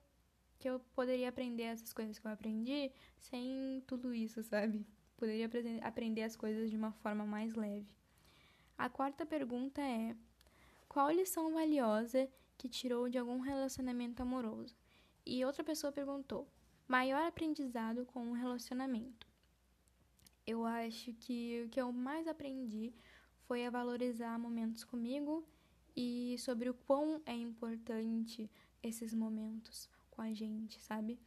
que 0.57 0.69
eu 0.69 0.79
poderia 0.95 1.29
aprender 1.29 1.63
essas 1.63 1.91
coisas 1.91 2.17
que 2.17 2.25
eu 2.25 2.31
aprendi 2.31 2.91
sem 3.19 3.83
tudo 3.85 4.13
isso, 4.13 4.41
sabe? 4.43 4.85
Poderia 5.17 5.49
aprender 5.81 6.23
as 6.23 6.35
coisas 6.35 6.69
de 6.69 6.77
uma 6.77 6.91
forma 6.91 7.25
mais 7.25 7.53
leve. 7.55 7.87
A 8.77 8.89
quarta 8.89 9.25
pergunta 9.25 9.81
é: 9.81 10.15
qual 10.89 11.09
lição 11.09 11.53
valiosa 11.53 12.29
que 12.57 12.67
tirou 12.67 13.09
de 13.09 13.17
algum 13.17 13.39
relacionamento 13.39 14.21
amoroso? 14.21 14.75
E 15.25 15.45
outra 15.45 15.63
pessoa 15.63 15.93
perguntou: 15.93 16.47
maior 16.87 17.25
aprendizado 17.25 18.05
com 18.05 18.21
um 18.21 18.33
relacionamento. 18.33 19.27
Eu 20.45 20.65
acho 20.65 21.13
que 21.13 21.63
o 21.65 21.69
que 21.69 21.81
eu 21.81 21.91
mais 21.91 22.27
aprendi 22.27 22.93
foi 23.47 23.65
a 23.65 23.69
valorizar 23.69 24.37
momentos 24.37 24.83
comigo 24.83 25.47
e 25.95 26.35
sobre 26.39 26.69
o 26.69 26.73
quão 26.73 27.21
é 27.25 27.33
importante 27.33 28.51
esses 28.83 29.13
momentos 29.13 29.89
com 30.11 30.21
a 30.21 30.33
gente, 30.33 30.79
sabe? 30.81 31.19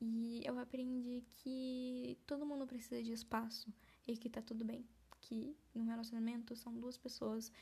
E 0.00 0.42
eu 0.44 0.58
aprendi 0.58 1.24
que 1.36 2.16
todo 2.26 2.46
mundo 2.46 2.66
precisa 2.66 3.02
de 3.02 3.12
espaço 3.12 3.72
e 4.06 4.16
que 4.16 4.30
tá 4.30 4.40
tudo 4.40 4.64
bem. 4.64 4.86
Que 5.30 5.56
num 5.72 5.84
relacionamento 5.84 6.56
são 6.56 6.76
duas 6.76 6.98
pessoas 6.98 7.52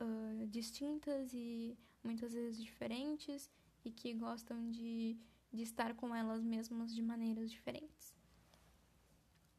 uh, 0.00 0.46
distintas 0.48 1.32
e 1.32 1.74
muitas 2.04 2.34
vezes 2.34 2.62
diferentes 2.62 3.50
e 3.82 3.90
que 3.90 4.12
gostam 4.12 4.70
de, 4.70 5.16
de 5.50 5.62
estar 5.62 5.94
com 5.94 6.14
elas 6.14 6.44
mesmas 6.44 6.94
de 6.94 7.00
maneiras 7.00 7.50
diferentes. 7.50 8.14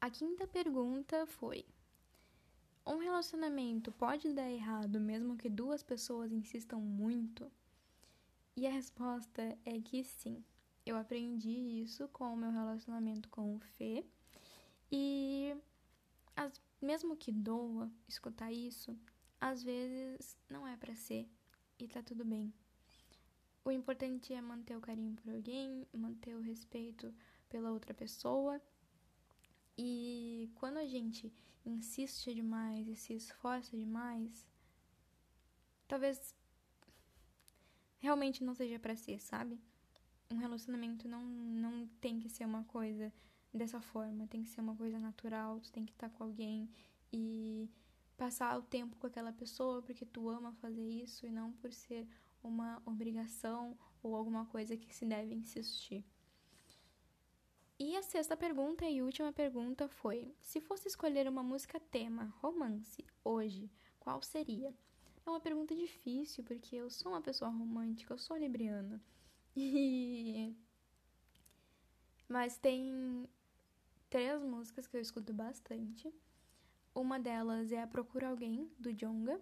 A 0.00 0.08
quinta 0.08 0.46
pergunta 0.46 1.26
foi: 1.26 1.66
Um 2.86 2.98
relacionamento 2.98 3.90
pode 3.90 4.32
dar 4.32 4.48
errado 4.48 5.00
mesmo 5.00 5.36
que 5.36 5.50
duas 5.50 5.82
pessoas 5.82 6.30
insistam 6.30 6.80
muito? 6.80 7.50
E 8.56 8.68
a 8.68 8.70
resposta 8.70 9.58
é 9.64 9.80
que 9.80 10.04
sim. 10.04 10.44
Eu 10.86 10.96
aprendi 10.96 11.82
isso 11.82 12.06
com 12.08 12.32
o 12.32 12.36
meu 12.36 12.52
relacionamento 12.52 13.28
com 13.28 13.56
o 13.56 13.58
Fê. 13.58 14.04
E 14.90 15.54
as, 16.34 16.60
mesmo 16.80 17.16
que 17.16 17.32
doa 17.32 17.90
escutar 18.06 18.52
isso, 18.52 18.96
às 19.40 19.62
vezes 19.62 20.36
não 20.48 20.66
é 20.66 20.76
para 20.76 20.94
ser 20.94 21.28
e 21.78 21.86
tá 21.86 22.02
tudo 22.02 22.24
bem. 22.24 22.52
o 23.64 23.70
importante 23.70 24.32
é 24.32 24.40
manter 24.40 24.76
o 24.76 24.80
carinho 24.80 25.14
por 25.14 25.30
alguém, 25.30 25.86
manter 25.92 26.34
o 26.34 26.40
respeito 26.40 27.14
pela 27.48 27.70
outra 27.70 27.92
pessoa. 27.92 28.60
E 29.76 30.50
quando 30.54 30.78
a 30.78 30.86
gente 30.86 31.32
insiste 31.64 32.34
demais 32.34 32.88
e 32.88 32.96
se 32.96 33.12
esforça 33.14 33.76
demais, 33.76 34.46
talvez 35.86 36.34
realmente 37.98 38.42
não 38.42 38.54
seja 38.54 38.78
para 38.78 38.96
ser, 38.96 39.20
sabe? 39.20 39.60
Um 40.30 40.36
relacionamento 40.36 41.06
não, 41.06 41.22
não 41.22 41.86
tem 42.00 42.18
que 42.18 42.28
ser 42.28 42.46
uma 42.46 42.64
coisa 42.64 43.12
dessa 43.52 43.80
forma, 43.80 44.26
tem 44.26 44.42
que 44.42 44.48
ser 44.50 44.60
uma 44.60 44.76
coisa 44.76 44.98
natural, 44.98 45.60
tu 45.60 45.72
tem 45.72 45.84
que 45.84 45.92
estar 45.92 46.10
com 46.10 46.24
alguém 46.24 46.68
e 47.12 47.68
passar 48.16 48.58
o 48.58 48.62
tempo 48.62 48.96
com 48.96 49.06
aquela 49.06 49.32
pessoa 49.32 49.80
porque 49.82 50.04
tu 50.04 50.28
ama 50.28 50.52
fazer 50.54 50.86
isso 50.86 51.26
e 51.26 51.30
não 51.30 51.52
por 51.52 51.72
ser 51.72 52.06
uma 52.42 52.82
obrigação 52.84 53.76
ou 54.02 54.14
alguma 54.14 54.46
coisa 54.46 54.76
que 54.76 54.94
se 54.94 55.04
deve 55.04 55.34
insistir. 55.34 56.04
E 57.78 57.96
a 57.96 58.02
sexta 58.02 58.36
pergunta 58.36 58.84
e 58.84 59.02
última 59.02 59.32
pergunta 59.32 59.88
foi: 59.88 60.34
se 60.40 60.60
fosse 60.60 60.88
escolher 60.88 61.28
uma 61.28 61.44
música 61.44 61.78
tema, 61.78 62.34
romance, 62.40 63.04
hoje, 63.22 63.70
qual 64.00 64.20
seria? 64.20 64.74
É 65.24 65.30
uma 65.30 65.40
pergunta 65.40 65.74
difícil, 65.76 66.42
porque 66.42 66.74
eu 66.74 66.90
sou 66.90 67.12
uma 67.12 67.20
pessoa 67.20 67.50
romântica, 67.50 68.14
eu 68.14 68.18
sou 68.18 68.36
libriana. 68.36 69.00
E. 69.56 70.54
Mas 72.28 72.58
tem 72.58 73.26
três 74.08 74.42
músicas 74.42 74.86
que 74.86 74.96
eu 74.96 75.00
escuto 75.00 75.32
bastante. 75.32 76.12
Uma 76.94 77.18
delas 77.18 77.70
é 77.72 77.82
A 77.82 77.86
Procura 77.86 78.28
Alguém, 78.28 78.70
do 78.78 78.92
Jonga. 78.92 79.40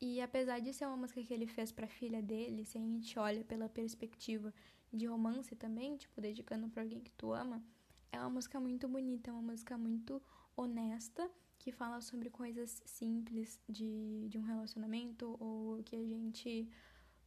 E 0.00 0.20
apesar 0.20 0.60
de 0.60 0.72
ser 0.72 0.86
uma 0.86 0.96
música 0.96 1.22
que 1.22 1.32
ele 1.32 1.46
fez 1.46 1.70
pra 1.70 1.86
filha 1.86 2.22
dele, 2.22 2.64
se 2.64 2.78
a 2.78 2.80
gente 2.80 3.18
olha 3.18 3.44
pela 3.44 3.68
perspectiva 3.68 4.52
de 4.92 5.06
romance 5.06 5.54
também, 5.54 5.96
tipo, 5.96 6.20
dedicando 6.20 6.68
pra 6.68 6.82
alguém 6.82 7.00
que 7.00 7.12
tu 7.12 7.32
ama, 7.32 7.62
é 8.10 8.18
uma 8.18 8.30
música 8.30 8.58
muito 8.58 8.88
bonita, 8.88 9.30
é 9.30 9.32
uma 9.32 9.42
música 9.42 9.76
muito 9.76 10.22
honesta 10.56 11.30
que 11.58 11.70
fala 11.70 12.00
sobre 12.00 12.30
coisas 12.30 12.82
simples 12.86 13.60
de, 13.68 14.26
de 14.28 14.38
um 14.38 14.42
relacionamento 14.42 15.36
ou 15.38 15.82
que 15.82 15.94
a 15.94 16.02
gente 16.02 16.68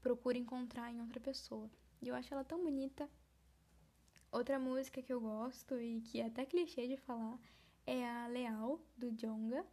procura 0.02 0.38
encontrar 0.38 0.92
em 0.92 1.00
outra 1.00 1.20
pessoa. 1.20 1.70
E 2.02 2.08
eu 2.08 2.16
acho 2.16 2.34
ela 2.34 2.44
tão 2.44 2.64
bonita. 2.64 3.08
Outra 4.34 4.58
música 4.60 5.02
que 5.02 5.14
eu 5.14 5.22
gosto 5.22 5.80
e 5.80 6.02
que 6.02 6.20
é 6.20 6.26
até 6.26 6.46
clichê 6.46 6.88
de 6.88 6.98
falar 6.98 7.40
é 7.86 8.06
a 8.06 8.28
Leal, 8.28 8.80
do 8.98 9.12
Jonga, 9.12 9.66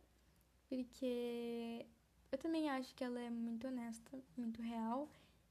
porque 0.69 1.87
eu 2.31 2.39
também 2.39 2.71
acho 2.71 2.95
que 2.95 3.03
ela 3.03 3.21
é 3.21 3.31
muito 3.31 3.67
honesta, 3.67 4.23
muito 4.37 4.63
real. 4.63 5.09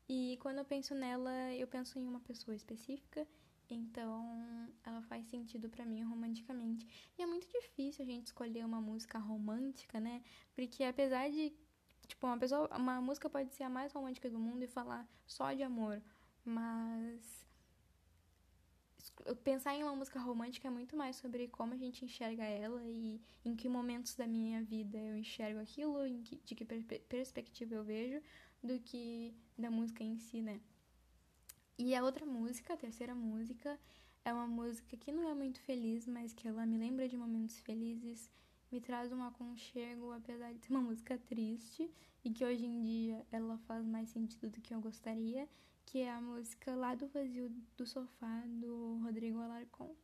E 0.07 0.37
quando 0.41 0.59
eu 0.59 0.65
penso 0.65 0.95
nela, 0.95 1.53
eu 1.55 1.67
penso 1.67 1.99
em 1.99 2.07
uma 2.07 2.19
pessoa 2.19 2.55
específica 2.55 3.27
então, 3.69 4.67
ela 4.83 5.01
faz 5.03 5.27
sentido 5.27 5.69
para 5.69 5.85
mim 5.85 6.01
romanticamente. 6.03 6.87
E 7.17 7.21
é 7.21 7.25
muito 7.25 7.47
difícil 7.47 8.03
a 8.03 8.05
gente 8.05 8.27
escolher 8.27 8.65
uma 8.65 8.81
música 8.81 9.19
romântica, 9.19 9.99
né? 9.99 10.23
Porque 10.55 10.83
apesar 10.83 11.29
de 11.29 11.53
tipo, 12.07 12.25
uma 12.25 12.37
pessoa, 12.37 12.67
uma 12.75 12.99
música 12.99 13.29
pode 13.29 13.53
ser 13.53 13.63
a 13.63 13.69
mais 13.69 13.93
romântica 13.93 14.29
do 14.29 14.39
mundo 14.39 14.63
e 14.63 14.67
falar 14.67 15.07
só 15.27 15.53
de 15.53 15.61
amor, 15.61 16.01
mas 16.43 17.47
pensar 19.43 19.75
em 19.75 19.83
uma 19.83 19.95
música 19.95 20.19
romântica 20.19 20.67
é 20.67 20.71
muito 20.71 20.95
mais 20.95 21.15
sobre 21.15 21.47
como 21.47 21.73
a 21.73 21.77
gente 21.77 22.05
enxerga 22.05 22.43
ela 22.43 22.81
e 22.85 23.21
em 23.43 23.55
que 23.55 23.69
momentos 23.69 24.15
da 24.15 24.27
minha 24.27 24.63
vida 24.63 24.97
eu 24.97 25.15
enxergo 25.15 25.59
aquilo, 25.59 25.99
que, 26.23 26.37
de 26.37 26.55
que 26.55 26.65
perspectiva 26.65 27.75
eu 27.75 27.83
vejo, 27.83 28.21
do 28.63 28.79
que 28.79 29.33
da 29.57 29.69
música 29.69 30.03
em 30.03 30.17
si, 30.17 30.41
né? 30.41 30.59
E 31.77 31.95
a 31.95 32.03
outra 32.03 32.25
música, 32.25 32.73
a 32.73 32.77
terceira 32.77 33.15
música, 33.15 33.79
é 34.25 34.33
uma 34.33 34.47
música 34.47 34.97
que 34.97 35.11
não 35.11 35.29
é 35.29 35.33
muito 35.33 35.61
feliz, 35.61 36.05
mas 36.05 36.33
que 36.33 36.47
ela 36.47 36.65
me 36.65 36.77
lembra 36.77 37.07
de 37.07 37.15
momentos 37.15 37.57
felizes, 37.59 38.29
me 38.71 38.81
traz 38.81 39.11
um 39.11 39.23
aconchego, 39.23 40.11
apesar 40.11 40.53
de 40.53 40.59
ser 40.59 40.71
uma 40.71 40.81
música 40.81 41.17
triste, 41.17 41.89
e 42.23 42.29
que 42.31 42.43
hoje 42.43 42.65
em 42.65 42.81
dia 42.81 43.25
ela 43.31 43.57
faz 43.59 43.85
mais 43.85 44.09
sentido 44.09 44.49
do 44.49 44.61
que 44.61 44.73
eu 44.73 44.81
gostaria, 44.81 45.47
que 45.91 46.01
é 46.01 46.11
a 46.11 46.21
música 46.21 46.75
Lá 46.75 46.93
do 46.93 47.07
Vazio 47.07 47.49
do 47.75 47.83
Sofá, 47.83 48.43
do 48.45 49.01
Rodrigo 49.03 49.41
Alarcon. 49.41 49.95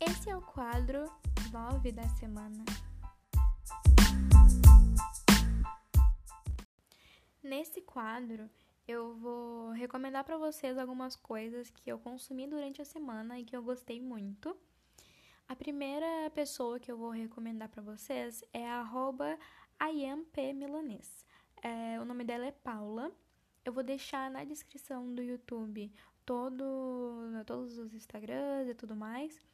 Esse 0.00 0.30
é 0.30 0.36
o 0.36 0.40
quadro 0.40 1.12
9 1.52 1.92
da 1.92 2.08
semana. 2.08 2.64
Nesse 7.42 7.82
quadro, 7.82 8.48
eu 8.88 9.14
vou 9.16 9.72
recomendar 9.72 10.24
para 10.24 10.38
vocês 10.38 10.78
algumas 10.78 11.16
coisas 11.16 11.68
que 11.68 11.92
eu 11.92 11.98
consumi 11.98 12.46
durante 12.46 12.80
a 12.80 12.86
semana 12.86 13.38
e 13.38 13.44
que 13.44 13.54
eu 13.54 13.62
gostei 13.62 14.00
muito. 14.00 14.56
A 15.50 15.56
primeira 15.56 16.30
pessoa 16.32 16.78
que 16.78 16.92
eu 16.92 16.96
vou 16.96 17.10
recomendar 17.10 17.68
para 17.68 17.82
vocês 17.82 18.44
é 18.52 18.70
a 18.70 18.88
@iampmilanês. 19.80 21.26
É, 21.60 22.00
o 22.00 22.04
nome 22.04 22.22
dela 22.22 22.46
é 22.46 22.52
Paula. 22.52 23.10
Eu 23.64 23.72
vou 23.72 23.82
deixar 23.82 24.30
na 24.30 24.44
descrição 24.44 25.12
do 25.12 25.20
YouTube 25.20 25.92
todo, 26.24 26.64
todos 27.44 27.78
os 27.78 27.92
Instagrams 27.92 28.68
e 28.68 28.74
tudo 28.76 28.94
mais. 28.94 29.44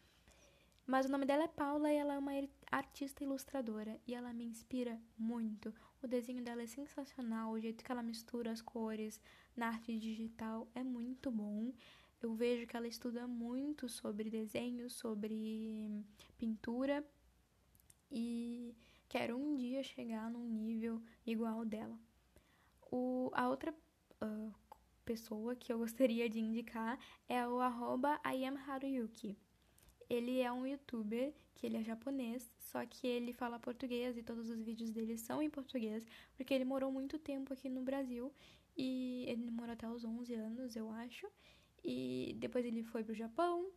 Mas 0.87 1.07
o 1.07 1.11
nome 1.11 1.25
dela 1.25 1.45
é 1.45 1.49
Paula 1.49 1.91
e 1.91 1.97
ela 1.97 2.13
é 2.13 2.19
uma 2.19 2.33
artista 2.71 3.25
ilustradora 3.25 3.99
e 4.07 4.15
ela 4.15 4.35
me 4.35 4.45
inspira 4.45 5.01
muito. 5.17 5.75
O 6.03 6.07
desenho 6.07 6.45
dela 6.45 6.61
é 6.61 6.67
sensacional, 6.67 7.53
o 7.53 7.59
jeito 7.59 7.83
que 7.83 7.91
ela 7.91 8.03
mistura 8.03 8.53
as 8.53 8.61
cores 8.61 9.19
na 9.57 9.69
arte 9.69 9.99
digital 9.99 10.69
é 10.75 10.85
muito 10.85 11.31
bom. 11.31 11.73
Eu 12.23 12.35
vejo 12.35 12.67
que 12.67 12.77
ela 12.77 12.89
estuda 12.89 13.27
muito 13.27 13.89
sobre 13.89 14.31
desenho, 14.31 14.89
sobre 14.89 16.05
pintura 16.39 17.05
e 18.11 18.75
quero 19.09 19.37
um 19.37 19.55
dia 19.55 19.83
chegar 19.83 20.31
num 20.31 20.49
nível 20.49 21.03
igual 21.27 21.65
dela. 21.65 21.99
O, 22.91 23.31
a 23.35 23.49
outra 23.49 23.75
uh, 24.23 24.55
pessoa 25.05 25.55
que 25.55 25.73
eu 25.73 25.79
gostaria 25.79 26.29
de 26.29 26.41
indicar 26.41 26.99
é 27.29 27.47
o 27.47 27.61
arroba 27.61 28.21
IamHaruyuki. 28.25 29.37
Ele 30.09 30.41
é 30.41 30.51
um 30.53 30.67
youtuber 30.67 31.35
que 31.55 31.67
ele 31.67 31.79
é 31.79 31.83
japonês, 31.83 32.51
só 32.59 32.85
que 32.87 33.07
ele 33.07 33.33
fala 33.33 33.59
português 33.59 34.17
e 34.17 34.23
todos 34.23 34.49
os 34.51 34.63
vídeos 34.63 34.93
dele 34.93 35.17
são 35.19 35.43
em 35.43 35.51
português, 35.51 36.07
porque 36.37 36.55
ele 36.55 36.65
morou 36.65 36.93
muito 36.93 37.19
tempo 37.19 37.53
aqui 37.53 37.69
no 37.69 37.83
Brasil 37.83 38.33
e 38.77 39.25
ele 39.27 39.51
morou 39.51 39.73
até 39.73 39.89
os 39.89 40.05
11 40.05 40.35
anos, 40.35 40.77
eu 40.77 40.91
acho. 40.91 41.27
E 41.87 42.35
depois 42.39 42.65
ele 42.65 42.83
foi 42.83 43.05
pro 43.05 43.15
Japão 43.15 43.71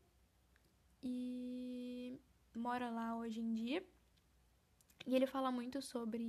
e 1.04 2.20
mora 2.56 2.90
lá 2.90 3.16
hoje 3.16 3.40
em 3.40 3.54
dia. 3.54 3.86
E 5.06 5.16
ele 5.16 5.28
fala 5.28 5.52
muito 5.52 5.80
sobre 5.82 6.24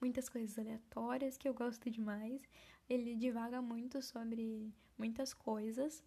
muitas 0.00 0.28
coisas 0.28 0.58
aleatórias 0.58 1.38
que 1.38 1.48
eu 1.48 1.54
gosto 1.54 1.90
demais. 1.90 2.42
Ele 2.88 3.16
divaga 3.16 3.62
muito 3.62 4.02
sobre 4.02 4.70
muitas 4.98 5.32
coisas. 5.32 6.04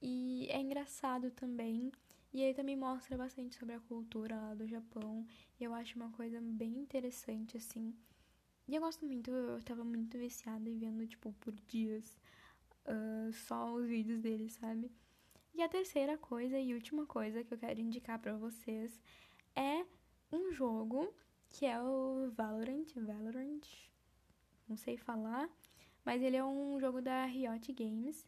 E 0.00 0.46
é 0.50 0.60
engraçado 0.60 1.30
também 1.30 1.90
e 2.34 2.42
ele 2.42 2.52
também 2.52 2.76
mostra 2.76 3.16
bastante 3.16 3.56
sobre 3.56 3.74
a 3.74 3.80
cultura 3.80 4.36
lá 4.36 4.54
do 4.54 4.66
Japão. 4.66 5.26
E 5.58 5.64
eu 5.64 5.72
acho 5.72 5.96
uma 5.96 6.10
coisa 6.10 6.38
bem 6.38 6.76
interessante, 6.76 7.56
assim. 7.56 7.94
E 8.68 8.74
eu 8.74 8.82
gosto 8.82 9.06
muito, 9.06 9.30
eu 9.30 9.62
tava 9.62 9.82
muito 9.82 10.18
viciada 10.18 10.68
e 10.68 10.74
vendo, 10.74 11.06
tipo, 11.06 11.32
por 11.40 11.54
dias 11.66 12.18
uh, 12.86 13.32
só 13.32 13.72
os 13.74 13.86
vídeos 13.86 14.20
dele, 14.20 14.48
sabe? 14.48 14.90
E 15.54 15.62
a 15.62 15.68
terceira 15.68 16.18
coisa 16.18 16.58
e 16.58 16.74
última 16.74 17.06
coisa 17.06 17.42
que 17.42 17.52
eu 17.52 17.58
quero 17.58 17.80
indicar 17.80 18.18
para 18.18 18.36
vocês 18.36 19.00
é 19.54 19.86
um 20.30 20.52
jogo 20.52 21.14
que 21.48 21.64
é 21.64 21.80
o 21.80 22.30
Valorant, 22.36 22.86
Valorant, 22.94 23.62
não 24.68 24.76
sei 24.76 24.96
falar, 24.96 25.48
mas 26.04 26.22
ele 26.22 26.36
é 26.36 26.44
um 26.44 26.78
jogo 26.78 27.00
da 27.00 27.24
Riot 27.24 27.72
Games, 27.72 28.26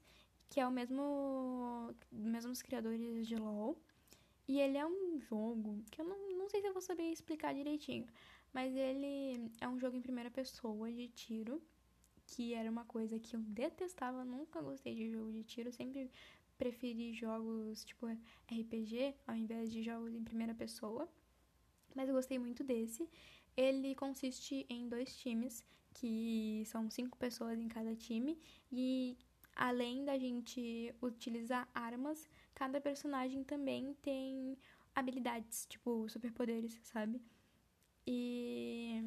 que 0.48 0.60
é 0.60 0.66
o 0.66 0.70
mesmo 0.70 1.94
mesmos 2.10 2.62
criadores 2.62 3.26
de 3.26 3.36
LoL. 3.36 3.78
E 4.46 4.58
ele 4.58 4.78
é 4.78 4.86
um 4.86 5.20
jogo 5.20 5.84
que 5.90 6.00
eu 6.00 6.06
não, 6.06 6.38
não 6.38 6.48
sei 6.48 6.62
se 6.62 6.68
eu 6.68 6.72
vou 6.72 6.80
saber 6.80 7.12
explicar 7.12 7.52
direitinho, 7.52 8.06
mas 8.52 8.74
ele 8.74 9.50
é 9.60 9.68
um 9.68 9.78
jogo 9.78 9.96
em 9.96 10.00
primeira 10.00 10.30
pessoa 10.30 10.90
de 10.90 11.08
tiro, 11.08 11.62
que 12.28 12.54
era 12.54 12.70
uma 12.70 12.84
coisa 12.84 13.18
que 13.18 13.34
eu 13.34 13.40
detestava, 13.40 14.24
nunca 14.24 14.60
gostei 14.60 14.94
de 14.94 15.10
jogo 15.10 15.32
de 15.32 15.42
tiro, 15.44 15.72
sempre 15.72 16.10
preferi 16.58 17.14
jogos 17.14 17.84
tipo 17.84 18.06
RPG 18.06 19.14
ao 19.26 19.34
invés 19.34 19.72
de 19.72 19.82
jogos 19.82 20.14
em 20.14 20.22
primeira 20.22 20.54
pessoa. 20.54 21.08
Mas 21.94 22.08
eu 22.08 22.14
gostei 22.14 22.38
muito 22.38 22.62
desse. 22.62 23.08
Ele 23.56 23.94
consiste 23.94 24.66
em 24.68 24.88
dois 24.88 25.16
times, 25.16 25.64
que 25.94 26.62
são 26.66 26.90
cinco 26.90 27.16
pessoas 27.16 27.58
em 27.58 27.66
cada 27.66 27.96
time, 27.96 28.38
e 28.70 29.16
além 29.56 30.04
da 30.04 30.16
gente 30.18 30.94
utilizar 31.02 31.68
armas, 31.74 32.28
cada 32.54 32.80
personagem 32.80 33.42
também 33.42 33.94
tem 33.94 34.56
habilidades, 34.94 35.66
tipo, 35.66 36.08
superpoderes, 36.08 36.78
sabe? 36.82 37.20
E 38.06 39.02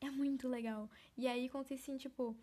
é 0.00 0.10
muito 0.10 0.48
legal. 0.48 0.90
E 1.16 1.26
aí 1.26 1.48
consiste 1.48 1.90
em, 1.90 1.96
tipo, 1.96 2.36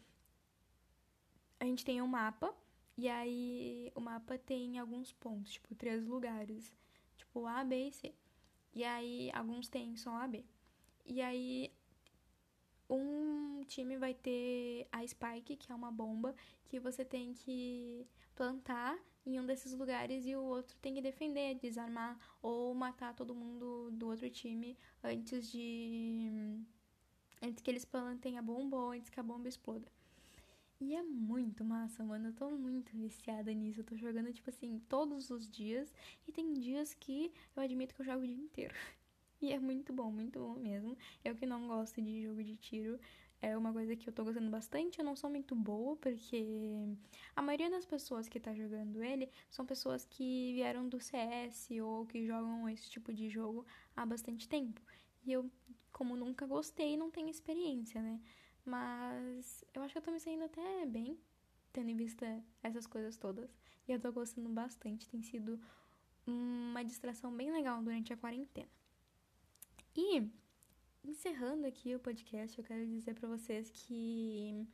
a 1.59 1.65
gente 1.65 1.85
tem 1.85 2.01
um 2.01 2.07
mapa, 2.07 2.53
e 2.97 3.07
aí 3.09 3.91
o 3.95 4.01
mapa 4.01 4.37
tem 4.37 4.79
alguns 4.79 5.11
pontos, 5.13 5.53
tipo, 5.53 5.73
três 5.75 6.05
lugares, 6.05 6.75
tipo 7.17 7.45
A, 7.45 7.63
B 7.63 7.87
e 7.87 7.91
C. 7.91 8.13
E 8.73 8.83
aí 8.83 9.31
alguns 9.33 9.67
tem 9.67 9.95
só 9.95 10.15
A, 10.15 10.27
B. 10.27 10.43
E 11.05 11.21
aí 11.21 11.71
um 12.89 13.63
time 13.65 13.97
vai 13.97 14.13
ter 14.13 14.87
a 14.91 15.05
Spike, 15.05 15.55
que 15.55 15.71
é 15.71 15.75
uma 15.75 15.91
bomba, 15.91 16.35
que 16.65 16.79
você 16.79 17.03
tem 17.03 17.33
que 17.33 18.05
plantar 18.35 18.97
em 19.25 19.39
um 19.39 19.45
desses 19.45 19.73
lugares 19.73 20.25
e 20.25 20.35
o 20.35 20.43
outro 20.43 20.75
tem 20.79 20.93
que 20.93 21.01
defender, 21.01 21.55
desarmar 21.55 22.19
ou 22.41 22.73
matar 22.73 23.15
todo 23.15 23.33
mundo 23.33 23.89
do 23.91 24.07
outro 24.07 24.29
time 24.29 24.77
antes 25.03 25.49
de 25.49 26.59
antes 27.43 27.61
que 27.61 27.69
eles 27.69 27.85
plantem 27.85 28.37
a 28.37 28.41
bomba 28.41 28.77
ou 28.77 28.91
antes 28.91 29.09
que 29.09 29.19
a 29.19 29.23
bomba 29.23 29.49
exploda. 29.49 29.87
E 30.79 30.95
é 30.95 31.03
muito 31.03 31.63
massa, 31.63 32.03
mano. 32.03 32.29
Eu 32.29 32.33
tô 32.33 32.49
muito 32.51 32.95
viciada 32.95 33.53
nisso. 33.53 33.81
Eu 33.81 33.83
tô 33.85 33.95
jogando, 33.95 34.33
tipo 34.33 34.49
assim, 34.49 34.81
todos 34.89 35.29
os 35.29 35.49
dias. 35.49 35.93
E 36.27 36.31
tem 36.31 36.53
dias 36.53 36.93
que 36.93 37.31
eu 37.55 37.63
admito 37.63 37.93
que 37.95 38.01
eu 38.01 38.05
jogo 38.05 38.23
o 38.23 38.27
dia 38.27 38.35
inteiro. 38.35 38.73
E 39.41 39.51
é 39.51 39.59
muito 39.59 39.91
bom, 39.91 40.09
muito 40.09 40.39
bom 40.39 40.55
mesmo. 40.55 40.97
Eu 41.21 41.35
que 41.35 41.45
não 41.45 41.67
gosto 41.67 42.01
de 42.01 42.23
jogo 42.23 42.41
de 42.41 42.55
tiro, 42.55 42.97
é 43.41 43.57
uma 43.57 43.73
coisa 43.73 43.93
que 43.93 44.07
eu 44.07 44.13
tô 44.13 44.23
gostando 44.23 44.49
bastante. 44.49 44.99
Eu 44.99 45.03
não 45.03 45.17
sou 45.17 45.29
muito 45.29 45.53
boa, 45.53 45.97
porque 45.97 46.45
a 47.35 47.41
maioria 47.41 47.69
das 47.69 47.85
pessoas 47.85 48.29
que 48.29 48.39
tá 48.39 48.53
jogando 48.53 49.03
ele 49.03 49.29
são 49.49 49.65
pessoas 49.65 50.05
que 50.05 50.53
vieram 50.53 50.87
do 50.87 50.97
CS 51.01 51.71
ou 51.83 52.05
que 52.05 52.25
jogam 52.25 52.69
esse 52.69 52.89
tipo 52.89 53.13
de 53.13 53.29
jogo 53.29 53.65
há 53.97 54.05
bastante 54.05 54.47
tempo. 54.47 54.81
E 55.25 55.31
eu, 55.31 55.49
como 55.91 56.15
nunca 56.15 56.45
gostei, 56.45 56.97
não 56.97 57.09
tenho 57.09 57.29
experiência, 57.29 58.01
né? 58.01 58.19
Mas 58.65 59.63
eu 59.73 59.81
acho 59.81 59.93
que 59.93 59.97
eu 59.97 60.03
tô 60.03 60.11
me 60.11 60.19
saindo 60.19 60.43
até 60.43 60.85
bem, 60.85 61.17
tendo 61.71 61.89
em 61.89 61.95
vista 61.95 62.25
essas 62.61 62.87
coisas 62.87 63.17
todas. 63.17 63.49
E 63.87 63.91
eu 63.91 63.99
tô 63.99 64.11
gostando 64.11 64.49
bastante. 64.49 65.09
Tem 65.09 65.21
sido 65.21 65.59
uma 66.25 66.83
distração 66.83 67.35
bem 67.35 67.51
legal 67.51 67.81
durante 67.81 68.13
a 68.13 68.17
quarentena. 68.17 68.69
E 69.95 70.29
encerrando 71.03 71.67
aqui 71.67 71.93
o 71.93 71.99
podcast, 71.99 72.57
eu 72.57 72.63
quero 72.63 72.85
dizer 72.87 73.13
para 73.13 73.27
vocês 73.27 73.69
que 73.69 74.65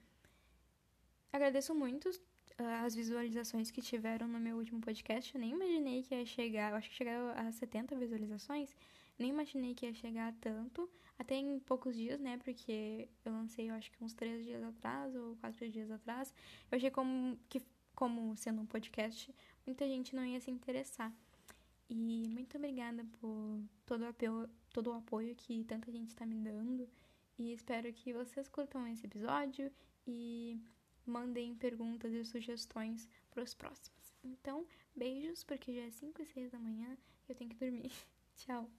agradeço 1.31 1.73
muito 1.73 2.09
ah, 2.57 2.83
as 2.83 2.93
visualizações 2.93 3.71
que 3.71 3.81
tiveram 3.81 4.27
no 4.27 4.39
meu 4.39 4.57
último 4.57 4.79
podcast. 4.79 5.33
Eu 5.33 5.41
nem 5.41 5.51
imaginei 5.51 6.03
que 6.03 6.13
ia 6.13 6.25
chegar, 6.25 6.71
eu 6.71 6.77
acho 6.77 6.89
que 6.89 6.95
chegaram 6.95 7.29
a 7.35 7.51
70 7.51 7.95
visualizações. 7.95 8.75
Nem 9.19 9.29
imaginei 9.29 9.75
que 9.75 9.85
ia 9.85 9.93
chegar 9.93 10.33
tanto, 10.39 10.89
até 11.17 11.35
em 11.35 11.59
poucos 11.59 11.95
dias, 11.95 12.19
né? 12.19 12.37
Porque 12.37 13.09
eu 13.25 13.31
lancei, 13.33 13.69
eu 13.69 13.75
acho 13.75 13.91
que 13.91 14.03
uns 14.03 14.13
três 14.13 14.45
dias 14.45 14.63
atrás 14.63 15.13
ou 15.13 15.35
quatro 15.35 15.69
dias 15.69 15.91
atrás. 15.91 16.33
Eu 16.71 16.77
achei 16.77 16.89
como 16.89 17.37
que, 17.49 17.61
como 17.93 18.35
sendo 18.37 18.61
um 18.61 18.65
podcast, 18.65 19.35
muita 19.65 19.85
gente 19.85 20.15
não 20.15 20.25
ia 20.25 20.39
se 20.39 20.49
interessar. 20.49 21.13
E 21.89 22.27
muito 22.29 22.57
obrigada 22.57 23.03
por 23.19 23.61
todo 23.85 24.03
o 24.03 24.07
apoio, 24.07 24.49
todo 24.71 24.91
o 24.91 24.93
apoio 24.93 25.35
que 25.35 25.63
tanta 25.65 25.91
gente 25.91 26.09
está 26.09 26.25
me 26.25 26.35
dando. 26.35 26.87
E 27.37 27.51
espero 27.51 27.91
que 27.91 28.13
vocês 28.13 28.47
curtam 28.47 28.87
esse 28.87 29.05
episódio 29.05 29.71
e 30.07 30.61
mandem 31.05 31.55
perguntas 31.55 32.13
e 32.13 32.23
sugestões 32.23 33.09
para 33.31 33.43
os 33.43 33.53
próximos. 33.53 34.13
Então, 34.23 34.65
beijos, 34.95 35.43
porque 35.43 35.73
já 35.73 35.81
é 35.81 35.91
5 35.91 36.21
e 36.21 36.25
6 36.25 36.51
da 36.51 36.59
manhã 36.59 36.97
eu 37.27 37.35
tenho 37.35 37.49
que 37.49 37.57
dormir. 37.57 37.91
Tchau! 38.37 38.78